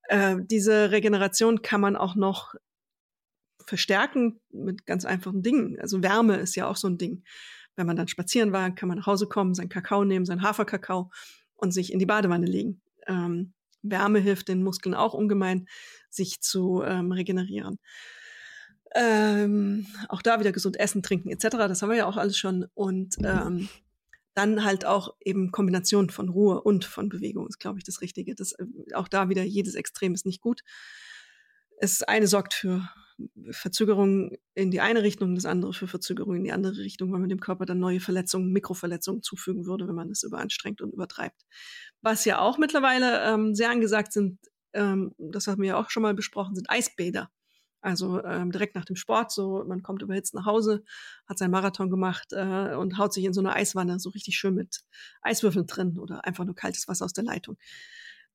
[0.09, 2.55] Äh, diese Regeneration kann man auch noch
[3.65, 5.79] verstärken mit ganz einfachen Dingen.
[5.81, 7.23] Also Wärme ist ja auch so ein Ding.
[7.77, 11.11] Wenn man dann spazieren war, kann man nach Hause kommen, seinen Kakao nehmen, seinen Haferkakao
[11.55, 12.83] und sich in die Badewanne legen.
[13.07, 15.67] Ähm, Wärme hilft den Muskeln auch ungemein,
[16.11, 17.79] sich zu ähm, regenerieren.
[18.95, 21.49] Ähm, auch da wieder gesund essen, trinken etc.
[21.51, 22.67] Das haben wir ja auch alles schon.
[22.75, 23.69] Und ähm,
[24.35, 28.35] dann halt auch eben Kombination von Ruhe und von Bewegung ist, glaube ich, das Richtige.
[28.35, 28.65] Das, äh,
[28.95, 30.63] auch da wieder jedes Extrem ist nicht gut.
[31.79, 32.89] Es eine sorgt für
[33.51, 37.29] Verzögerungen in die eine Richtung, das andere für Verzögerungen in die andere Richtung, weil man
[37.29, 41.43] dem Körper dann neue Verletzungen, Mikroverletzungen zufügen würde, wenn man es überanstrengt und übertreibt.
[42.03, 44.39] Was ja auch mittlerweile ähm, sehr angesagt sind,
[44.73, 47.31] ähm, das haben wir ja auch schon mal besprochen, sind Eisbäder.
[47.81, 50.83] Also ähm, direkt nach dem Sport, so man kommt überhitzt nach Hause,
[51.27, 54.55] hat seinen Marathon gemacht äh, und haut sich in so eine Eiswanne, so richtig schön
[54.55, 54.83] mit
[55.23, 57.57] Eiswürfeln drin oder einfach nur kaltes Wasser aus der Leitung.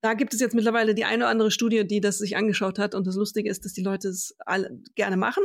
[0.00, 2.94] Da gibt es jetzt mittlerweile die eine oder andere Studie, die das sich angeschaut hat.
[2.94, 5.44] Und das Lustige ist, dass die Leute es alle gerne machen.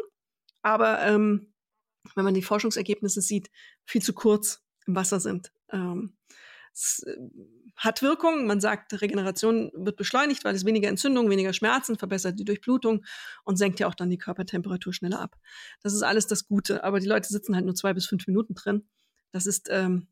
[0.61, 1.53] Aber ähm,
[2.15, 3.49] wenn man die Forschungsergebnisse sieht,
[3.85, 5.51] viel zu kurz im Wasser sind.
[5.71, 6.17] Ähm,
[6.73, 7.17] es, äh,
[7.75, 8.47] hat Wirkung.
[8.47, 13.05] Man sagt, Regeneration wird beschleunigt, weil es weniger Entzündung, weniger Schmerzen, verbessert die Durchblutung
[13.43, 15.37] und senkt ja auch dann die Körpertemperatur schneller ab.
[15.81, 16.83] Das ist alles das Gute.
[16.83, 18.87] Aber die Leute sitzen halt nur zwei bis fünf Minuten drin.
[19.31, 20.07] Das ist ähm,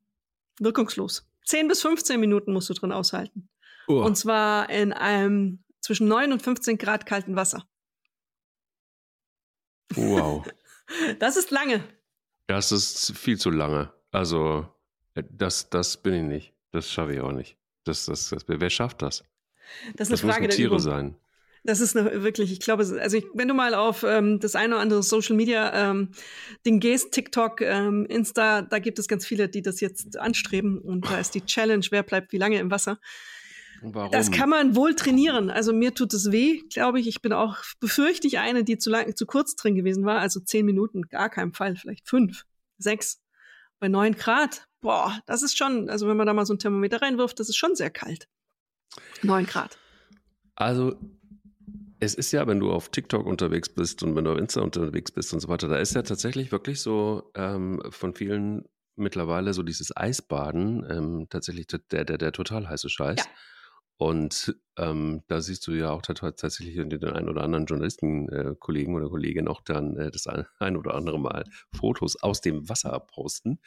[0.60, 1.28] wirkungslos.
[1.45, 3.49] Zehn bis 15 Minuten musst du drin aushalten.
[3.88, 4.03] Oh.
[4.03, 7.68] Und zwar in einem zwischen 9 und 15 Grad kalten Wasser.
[9.95, 10.45] Wow.
[11.20, 11.84] Das ist lange.
[12.47, 13.93] Das ist viel zu lange.
[14.10, 14.68] Also,
[15.24, 16.53] das, das bin ich nicht.
[16.72, 17.57] Das schaffe ich auch nicht.
[17.84, 19.24] Das, das, das, wer schafft das?
[19.95, 21.15] Das das Frage Tiere der sein.
[21.63, 24.76] Das ist eine, wirklich, ich glaube, also ich, wenn du mal auf ähm, das eine
[24.76, 26.11] oder andere Social Media ähm,
[26.65, 31.09] Ding gehst, TikTok, ähm, Insta, da gibt es ganz viele, die das jetzt anstreben und
[31.09, 32.99] da ist die Challenge, wer bleibt wie lange im Wasser.
[33.82, 34.11] Warum?
[34.11, 35.49] Das kann man wohl trainieren.
[35.49, 37.07] Also mir tut es weh, glaube ich.
[37.07, 40.20] Ich bin auch befürchte ich eine, die zu lang, zu kurz drin gewesen war.
[40.20, 42.45] Also zehn Minuten, gar keinen Fall, vielleicht fünf,
[42.78, 43.22] sechs.
[43.80, 47.01] Bei neun Grad boah, das ist schon, also wenn man da mal so ein Thermometer
[47.01, 48.27] reinwirft, das ist schon sehr kalt.
[49.21, 49.77] Neun Grad.
[50.55, 50.95] Also
[51.99, 55.11] es ist ja, wenn du auf TikTok unterwegs bist und wenn du auf Insta unterwegs
[55.11, 58.65] bist und so weiter, da ist ja tatsächlich wirklich so ähm, von vielen
[58.95, 63.19] mittlerweile so dieses Eisbaden ähm, tatsächlich der, der, der total heiße Scheiß.
[63.19, 63.25] Ja.
[64.02, 69.10] Und ähm, da siehst du ja auch tatsächlich den einen oder anderen Journalistenkollegen äh, oder
[69.10, 71.43] Kollegin auch dann äh, das ein, oder andere Mal
[71.78, 73.60] Fotos aus dem Wasser posten.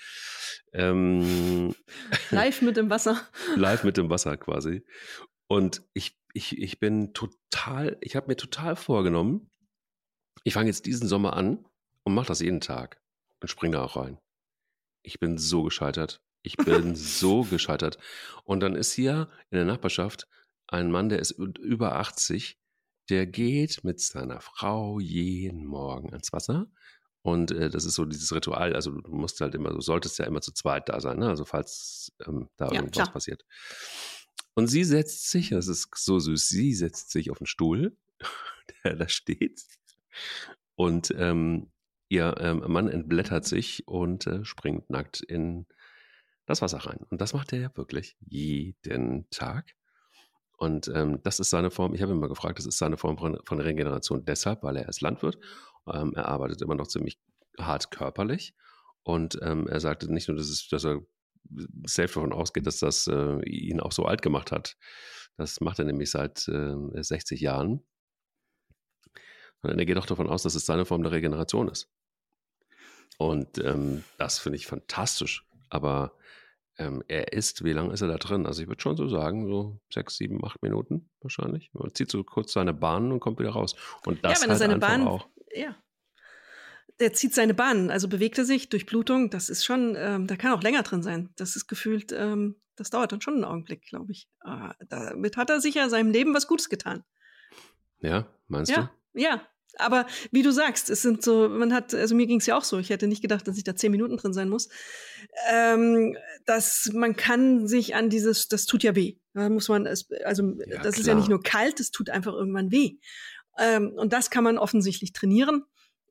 [0.72, 1.74] Ähm,
[2.30, 3.20] live mit dem Wasser.
[3.56, 4.82] live mit dem Wasser quasi.
[5.48, 9.50] Und ich, ich, ich bin total, ich habe mir total vorgenommen,
[10.44, 11.62] ich fange jetzt diesen Sommer an
[12.04, 13.02] und mache das jeden Tag
[13.42, 14.18] und springe da auch rein.
[15.02, 16.22] Ich bin so gescheitert.
[16.42, 17.98] Ich bin so gescheitert.
[18.44, 20.26] Und dann ist hier in der Nachbarschaft
[20.66, 22.58] ein Mann, der ist über 80,
[23.10, 26.66] der geht mit seiner Frau jeden Morgen ans Wasser.
[27.22, 30.24] Und äh, das ist so dieses Ritual, also du musst halt immer, du solltest ja
[30.24, 31.28] immer zu zweit da sein, ne?
[31.28, 33.12] also falls ähm, da ja, irgendwas klar.
[33.12, 33.44] passiert.
[34.54, 37.96] Und sie setzt sich, das ist so süß, sie setzt sich auf den Stuhl,
[38.84, 39.62] der da steht.
[40.74, 41.70] Und ähm,
[42.08, 45.66] ihr ähm, Mann entblättert sich und äh, springt nackt in
[46.46, 46.98] das Wasser rein.
[47.10, 49.74] Und das macht er ja wirklich jeden Tag.
[50.56, 53.18] Und ähm, das ist seine Form, ich habe ihn mal gefragt, das ist seine Form
[53.18, 55.38] von, von Regeneration deshalb, weil er ist Landwirt.
[55.92, 57.18] Ähm, er arbeitet immer noch ziemlich
[57.58, 58.54] hart körperlich.
[59.02, 61.00] Und ähm, er sagte nicht nur, dass, es, dass er
[61.84, 64.76] safe davon ausgeht, dass das äh, ihn auch so alt gemacht hat.
[65.36, 67.82] Das macht er nämlich seit äh, 60 Jahren.
[69.62, 71.88] Und er geht auch davon aus, dass es seine Form der Regeneration ist.
[73.18, 75.46] Und ähm, das finde ich fantastisch.
[75.72, 76.12] Aber
[76.78, 78.46] ähm, er ist, wie lange ist er da drin?
[78.46, 81.70] Also ich würde schon so sagen, so sechs, sieben, acht Minuten wahrscheinlich.
[81.72, 83.74] Man zieht so kurz seine Bahn und kommt wieder raus.
[84.04, 85.28] Und das ja, wenn er halt seine einfach Bahn, auch.
[85.54, 85.76] ja.
[87.00, 89.30] Der zieht seine Bahn, also bewegt er sich durch Blutung.
[89.30, 91.30] Das ist schon, ähm, da kann auch länger drin sein.
[91.36, 94.28] Das ist gefühlt, ähm, das dauert dann schon einen Augenblick, glaube ich.
[94.40, 97.02] Ah, damit hat er sicher seinem Leben was Gutes getan.
[98.00, 99.40] Ja, meinst Ja, ja.
[99.78, 102.64] Aber wie du sagst, es sind so, man hat, also mir ging es ja auch
[102.64, 104.68] so, ich hätte nicht gedacht, dass ich da zehn Minuten drin sein muss.
[105.50, 109.16] Ähm, dass man kann sich an dieses, das tut ja weh.
[109.34, 111.38] Da muss man, es, also Ja, das ist ja nicht klar.
[111.38, 112.98] nur kalt, es tut einfach irgendwann weh.
[113.58, 115.64] Ähm, und das kann man offensichtlich trainieren.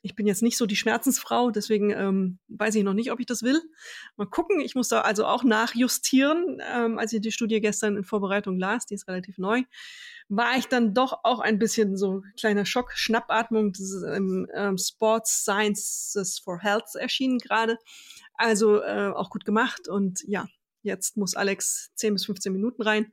[0.04, 3.28] Ich bin jetzt nicht so die Schmerzensfrau, deswegen ähm, weiß ich noch nicht, ob ich
[3.28, 3.62] das will.
[4.16, 4.60] Mal gucken.
[4.60, 6.60] Ich muss da also auch nachjustieren.
[6.74, 9.62] Ähm, als ich die Studie gestern in Vorbereitung las, die ist relativ neu,
[10.34, 13.74] war ich dann doch auch ein bisschen so kleiner Schock, Schnappatmung.
[13.74, 17.78] Das ist im ähm, Sports Sciences for Health erschienen gerade.
[18.36, 19.90] Also äh, auch gut gemacht.
[19.90, 20.48] Und ja,
[20.84, 23.12] jetzt muss Alex 10 bis 15 Minuten rein.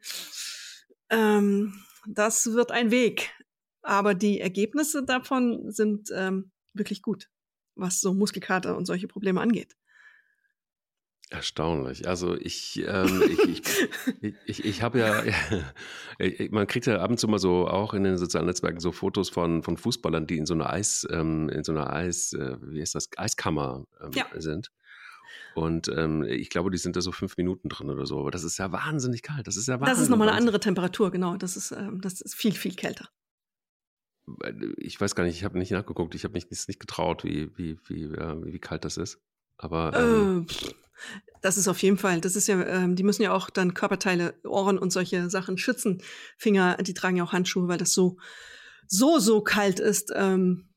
[1.10, 3.32] Ähm, das wird ein Weg.
[3.82, 7.28] Aber die Ergebnisse davon sind ähm, wirklich gut,
[7.74, 9.74] was so Muskelkater und solche Probleme angeht.
[11.30, 12.08] Erstaunlich.
[12.08, 13.38] Also ich, ähm, ich,
[14.22, 15.22] ich, ich, ich, habe ja,
[16.18, 18.92] ich- man kriegt ja ab und zu mal so auch in den sozialen Netzwerken so
[18.92, 22.56] Fotos von, von Fußballern, die in so einer Eis, ähm, in so einer Eis, äh,
[22.62, 24.26] wie ist das, Eiskammer ähm, Ja.
[24.36, 24.70] sind.
[25.54, 28.20] Und ähm, ich glaube, die sind da so fünf Minuten drin oder so.
[28.20, 29.46] Aber das ist ja wahnsinnig kalt.
[29.46, 29.94] Das ist ja Wahnsinn.
[29.94, 31.36] Das ist nochmal eine andere Temperatur, genau.
[31.36, 33.08] Das ist, ähm, das ist viel, viel kälter.
[34.76, 36.14] Ich weiß gar nicht, ich habe nicht nachgeguckt.
[36.14, 39.18] Ich habe mich nicht, nicht getraut, wie, wie, wie, äh, wie kalt das ist.
[39.58, 40.74] Aber ähm, Äh, pff,
[41.42, 44.34] das ist auf jeden Fall, das ist ja, ähm, die müssen ja auch dann Körperteile,
[44.44, 46.02] Ohren und solche Sachen schützen.
[46.36, 48.18] Finger, die tragen ja auch Handschuhe, weil das so,
[48.86, 50.12] so, so kalt ist.
[50.14, 50.68] Ähm,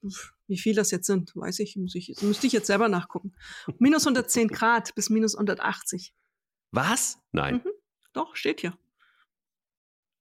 [0.47, 3.33] wie viel das jetzt sind, weiß ich, muss ich, müsste ich jetzt selber nachgucken.
[3.79, 6.13] Minus 110 Grad bis minus 180.
[6.71, 7.19] was?
[7.31, 7.55] Nein.
[7.63, 7.71] Mhm.
[8.13, 8.77] Doch, steht hier.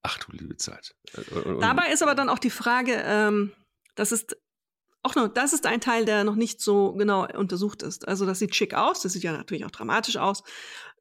[0.02, 0.94] Ach du liebe Zeit.
[1.14, 3.52] Äh, Dabei ist aber dann auch die Frage, ähm,
[3.96, 4.36] das ist
[5.02, 8.06] auch noch, das ist ein Teil, der noch nicht so genau untersucht ist.
[8.06, 10.42] Also das sieht schick aus, das sieht ja natürlich auch dramatisch aus.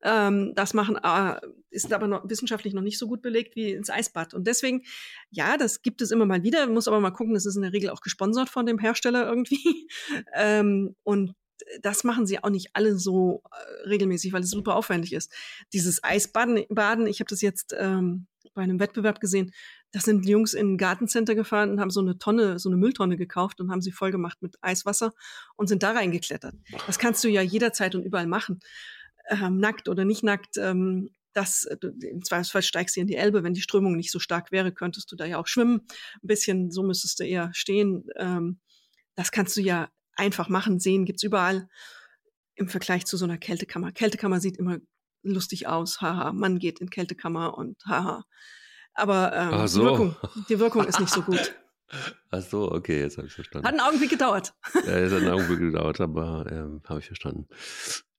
[0.01, 1.39] Ähm, das machen äh,
[1.69, 4.33] ist aber noch wissenschaftlich noch nicht so gut belegt wie ins Eisbad.
[4.33, 4.83] Und deswegen,
[5.29, 6.67] ja, das gibt es immer mal wieder.
[6.67, 9.89] Muss aber mal gucken, das ist in der Regel auch gesponsert von dem Hersteller irgendwie.
[10.33, 11.33] ähm, und
[11.81, 15.33] das machen sie auch nicht alle so äh, regelmäßig, weil es super aufwendig ist.
[15.73, 19.51] Dieses Eisbaden, Baden, ich habe das jetzt ähm, bei einem Wettbewerb gesehen.
[19.91, 22.77] Das sind die Jungs in ein Gartencenter gefahren und haben so eine Tonne, so eine
[22.77, 25.13] Mülltonne gekauft und haben sie voll gemacht mit Eiswasser
[25.55, 26.55] und sind da reingeklettert.
[26.85, 28.59] Das kannst du ja jederzeit und überall machen.
[29.29, 30.57] Ähm, nackt oder nicht nackt.
[30.57, 33.43] Ähm, das, äh, im Zweifelsfall steigst du in die Elbe.
[33.43, 35.81] Wenn die Strömung nicht so stark wäre, könntest du da ja auch schwimmen.
[36.21, 38.05] Ein bisschen, so müsstest du eher stehen.
[38.15, 38.59] Ähm,
[39.15, 40.79] das kannst du ja einfach machen.
[40.79, 41.67] Sehen gibt's überall
[42.55, 43.91] im Vergleich zu so einer Kältekammer.
[43.91, 44.77] Kältekammer sieht immer
[45.23, 46.01] lustig aus.
[46.01, 48.23] Haha, man geht in Kältekammer und haha.
[48.93, 49.79] Aber ähm, so.
[49.79, 50.15] die, Wirkung,
[50.49, 51.55] die Wirkung ist nicht so gut.
[52.31, 53.67] Ach so, okay, jetzt habe ich verstanden.
[53.67, 54.53] Hat einen Augenblick gedauert.
[54.73, 57.47] Ja, es hat einen Augenblick gedauert, aber ähm, habe ich verstanden.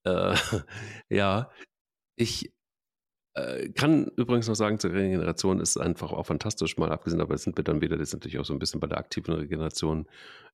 [0.05, 0.35] Äh,
[1.09, 1.51] ja,
[2.17, 2.53] ich
[3.35, 7.45] äh, kann übrigens noch sagen, zur Regeneration ist einfach auch fantastisch, mal abgesehen, aber jetzt
[7.45, 10.09] sind wir dann wieder, das ist natürlich auch so ein bisschen bei der aktiven Regeneration,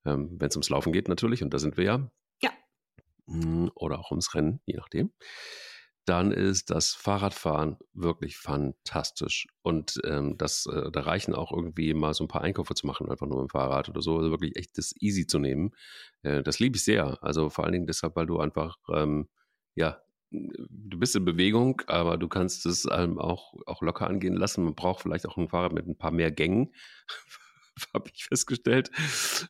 [0.04, 2.10] ähm, wenn es ums Laufen geht natürlich, und da sind wir ja.
[2.42, 2.50] Ja.
[3.26, 5.12] Mm, Oder auch ums Rennen, je nachdem.
[6.06, 9.48] Dann ist das Fahrradfahren wirklich fantastisch.
[9.62, 13.10] Und ähm, das, äh, da reichen auch irgendwie mal so ein paar Einkäufe zu machen,
[13.10, 14.16] einfach nur dem Fahrrad oder so.
[14.16, 15.72] Also wirklich echt das easy zu nehmen.
[16.22, 17.22] Äh, das liebe ich sehr.
[17.22, 19.28] Also vor allen Dingen deshalb, weil du einfach, ähm,
[19.74, 20.00] ja,
[20.30, 24.64] du bist in Bewegung, aber du kannst es ähm, auch, auch locker angehen lassen.
[24.64, 26.72] Man braucht vielleicht auch ein Fahrrad mit ein paar mehr Gängen,
[27.94, 28.90] habe ich festgestellt,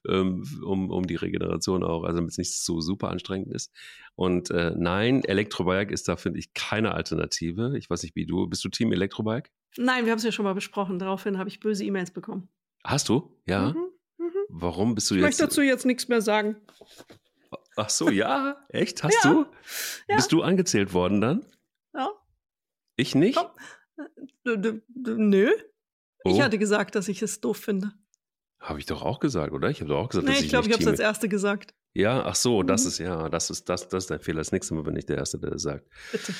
[0.08, 3.72] ähm, um, um die Regeneration auch, also damit es nicht so super anstrengend ist.
[4.14, 7.76] Und äh, nein, Elektrobike ist da, finde ich, keine Alternative.
[7.78, 9.50] Ich weiß nicht, wie du, bist du Team Elektrobike?
[9.76, 10.98] Nein, wir haben es ja schon mal besprochen.
[10.98, 12.48] Daraufhin habe ich böse E-Mails bekommen.
[12.82, 13.36] Hast du?
[13.46, 13.72] Ja.
[13.72, 14.32] Mhm, mhm.
[14.48, 15.26] Warum bist du Ich jetzt?
[15.26, 16.56] möchte dazu jetzt nichts mehr sagen.
[17.76, 19.02] Ach so, ja, echt?
[19.02, 19.32] Hast Ja.
[19.32, 19.46] du?
[20.08, 20.16] Ja.
[20.16, 21.44] Bist du angezählt worden dann?
[21.94, 22.08] Ja.
[22.96, 23.36] Ich nicht?
[23.36, 23.50] Komm.
[24.46, 25.50] -d Nö.
[26.24, 27.92] Oh, Ich hatte gesagt, dass ich es doof finde.
[28.68, 29.70] Habe ich doch auch gesagt, oder?
[29.70, 31.28] Ich habe doch auch gesagt, Nee, dass ich ich glaube, ich habe es als Erste
[31.28, 31.74] gesagt.
[31.94, 32.88] Ja, ach so, das Mhm.
[32.88, 34.38] ist ja, das ist das, das ist dein Fehler.
[34.38, 35.86] Das nächste Mal bin ich der Erste, der das sagt.
[36.12, 36.34] Bitte.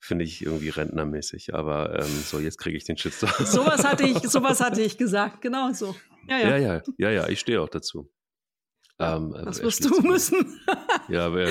[0.00, 1.54] Finde ich irgendwie rentnermäßig.
[1.54, 3.32] Aber ähm, so, jetzt kriege ich den Shitstorm.
[3.46, 5.42] Sowas hatte ich, sowas hatte ich gesagt.
[5.42, 5.94] Genau so.
[6.28, 6.48] Ja, ja.
[6.48, 8.10] Ja, ja, ja, ja, ich stehe auch dazu.
[8.98, 10.60] Ähm, Das äh, wirst spielst du müssen.
[11.08, 11.48] Ja, wär,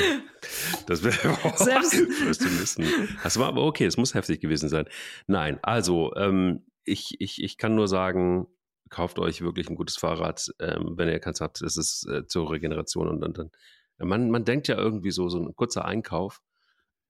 [0.87, 2.85] das wäre wirst du müssen.
[3.23, 4.85] Das war aber okay, es muss heftig gewesen sein.
[5.27, 8.47] Nein, also ähm, ich, ich, ich kann nur sagen,
[8.89, 11.61] kauft euch wirklich ein gutes Fahrrad, ähm, wenn ihr keins habt.
[11.61, 13.51] Es ist äh, zur Regeneration und dann, dann
[13.99, 16.41] Man, man denkt ja irgendwie so, so ein kurzer Einkauf,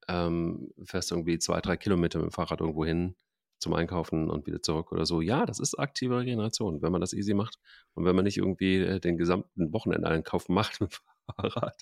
[0.08, 3.14] ähm, fährst irgendwie zwei, drei Kilometer mit dem Fahrrad irgendwo hin
[3.60, 5.20] zum Einkaufen und wieder zurück oder so.
[5.20, 7.58] Ja, das ist aktive Regeneration, wenn man das easy macht
[7.94, 11.80] und wenn man nicht irgendwie äh, den gesamten Wochenendeinkauf macht mit dem Fahrrad,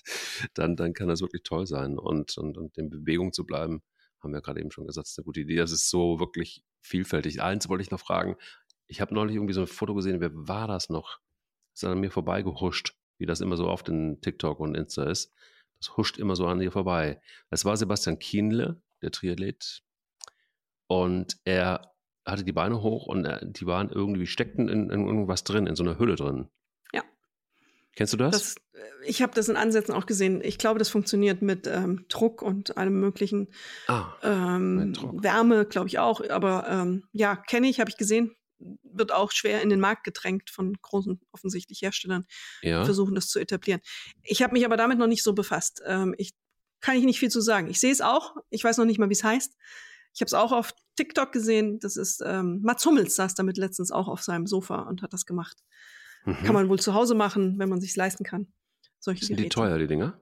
[0.53, 1.97] dann, dann kann das wirklich toll sein.
[1.97, 3.81] Und, und, und in Bewegung zu bleiben,
[4.21, 5.55] haben wir gerade eben schon gesagt, ist eine gute Idee.
[5.55, 7.41] Das ist so wirklich vielfältig.
[7.41, 8.35] Eins wollte ich noch fragen.
[8.89, 11.19] Ich habe neulich irgendwie so ein Foto gesehen, wer war das noch?
[11.73, 15.31] Ist an mir vorbeigehuscht, wie das immer so oft in TikTok und Insta ist.
[15.79, 17.21] Das huscht immer so an dir vorbei.
[17.49, 19.83] Das war Sebastian Kienle, der Triathlet.
[20.87, 21.93] Und er
[22.25, 25.75] hatte die Beine hoch und äh, die waren irgendwie, steckten in, in irgendwas drin, in
[25.75, 26.49] so einer Hülle drin.
[26.91, 27.03] Ja.
[27.95, 28.31] Kennst du das?
[28.31, 28.55] das
[29.05, 30.41] ich habe das in Ansätzen auch gesehen.
[30.43, 33.49] Ich glaube, das funktioniert mit ähm, Druck und allem möglichen.
[33.87, 36.27] Ah, ähm, Wärme, glaube ich auch.
[36.29, 38.35] Aber ähm, ja, kenne ich, habe ich gesehen.
[38.83, 42.25] Wird auch schwer in den Markt gedrängt von großen, offensichtlich Herstellern,
[42.61, 42.83] ja.
[42.83, 43.81] versuchen das zu etablieren.
[44.23, 45.81] Ich habe mich aber damit noch nicht so befasst.
[45.85, 46.33] Ähm, ich
[46.81, 47.69] kann ich nicht viel zu sagen.
[47.69, 48.35] Ich sehe es auch.
[48.49, 49.55] Ich weiß noch nicht mal, wie es heißt.
[50.13, 51.79] Ich habe es auch auf TikTok gesehen.
[51.79, 55.25] Das ist ähm, Mats Hummels saß damit letztens auch auf seinem Sofa und hat das
[55.25, 55.57] gemacht.
[56.25, 56.35] Mhm.
[56.43, 58.47] Kann man wohl zu Hause machen, wenn man sich leisten kann.
[58.99, 60.19] Solche Sind die teuer, die Dinger?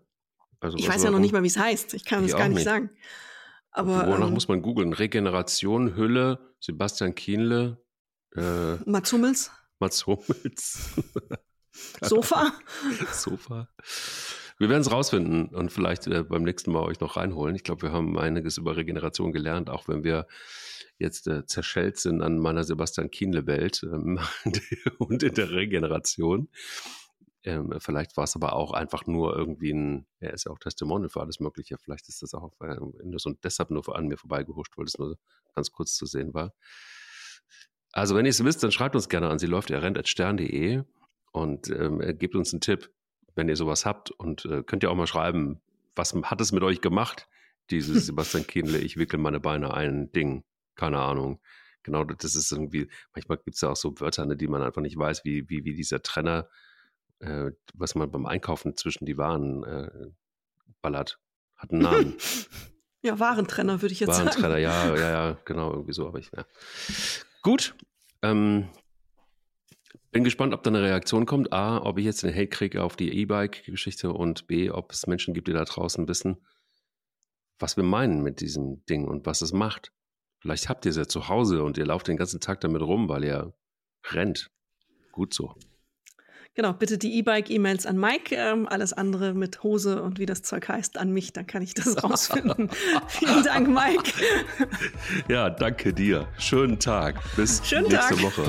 [0.59, 1.93] Also, ich weiß ja noch nicht mal, wie es heißt.
[1.93, 2.89] Ich kann es gar nicht, nicht, sagen.
[3.71, 4.93] Aber, Wonach ähm, muss man googeln?
[4.93, 7.83] Regeneration, Hülle, Sebastian Kienle.
[8.35, 9.51] Äh, Mats Hummels.
[9.79, 10.91] Mats Hummels.
[12.01, 12.53] Sofa.
[13.11, 13.69] Sofa.
[14.59, 17.55] Wir werden es rausfinden und vielleicht äh, beim nächsten Mal euch noch reinholen.
[17.55, 20.27] Ich glaube, wir haben einiges über Regeneration gelernt, auch wenn wir
[20.97, 24.19] jetzt äh, zerschellt sind an meiner Sebastian Kienle-Welt ähm,
[24.97, 26.49] und in der Regeneration.
[27.43, 31.09] Ähm, vielleicht war es aber auch einfach nur irgendwie ein, er ist ja auch Testimonial
[31.09, 31.77] für alles Mögliche.
[31.77, 35.17] Vielleicht ist das auch nur so und deshalb nur an mir vorbeigehuscht, weil es nur
[35.53, 36.53] ganz kurz zu sehen war.
[37.91, 39.39] Also, wenn ihr es wisst, dann schreibt uns gerne an.
[39.39, 40.83] Sie läuft er rennt stern.de
[41.31, 42.89] und ähm, gebt uns einen Tipp
[43.37, 45.61] wenn ihr sowas habt und äh, könnt ihr auch mal schreiben,
[45.95, 47.29] was hat es mit euch gemacht,
[47.69, 50.43] dieses Sebastian Kienle, ich wickel meine Beine ein Ding,
[50.75, 51.39] keine Ahnung.
[51.83, 54.81] Genau, das ist irgendwie, manchmal gibt es ja auch so Wörter, ne, die man einfach
[54.81, 56.49] nicht weiß, wie, wie, wie dieser Trenner,
[57.19, 60.09] äh, was man beim Einkaufen zwischen die Waren äh,
[60.81, 61.19] ballert,
[61.55, 62.17] hat einen Namen.
[63.03, 64.63] ja, Warentrenner würde ich jetzt Warentrenner, sagen.
[64.65, 66.45] Warentrenner, ja, ja, ja, genau, irgendwie so, aber ich, ja.
[67.41, 67.75] Gut,
[68.21, 68.69] ähm,
[70.11, 71.53] bin gespannt, ob da eine Reaktion kommt.
[71.53, 75.33] A, ob ich jetzt einen Hate kriege auf die E-Bike-Geschichte und B, ob es Menschen
[75.33, 76.37] gibt, die da draußen wissen,
[77.59, 79.91] was wir meinen mit diesem Ding und was es macht.
[80.39, 83.09] Vielleicht habt ihr es ja zu Hause und ihr lauft den ganzen Tag damit rum,
[83.09, 83.53] weil ihr
[84.11, 84.49] rennt.
[85.11, 85.55] Gut so.
[86.57, 90.67] Genau, bitte die E-Bike-E-Mails an Mike, ähm, alles andere mit Hose und wie das Zeug
[90.67, 92.71] heißt an mich, dann kann ich das rausfinden.
[93.07, 94.11] Vielen Dank, Mike.
[95.27, 96.27] ja, danke dir.
[96.39, 97.21] Schönen Tag.
[97.35, 98.23] Bis Schönen nächste Tag.
[98.23, 98.43] Woche.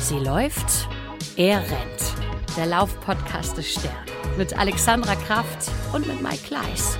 [0.00, 0.88] Sie läuft,
[1.36, 2.56] er rennt.
[2.56, 3.92] Der Laufpodcast des Stern.
[4.38, 6.96] Mit Alexandra Kraft und mit Mike Kleiss.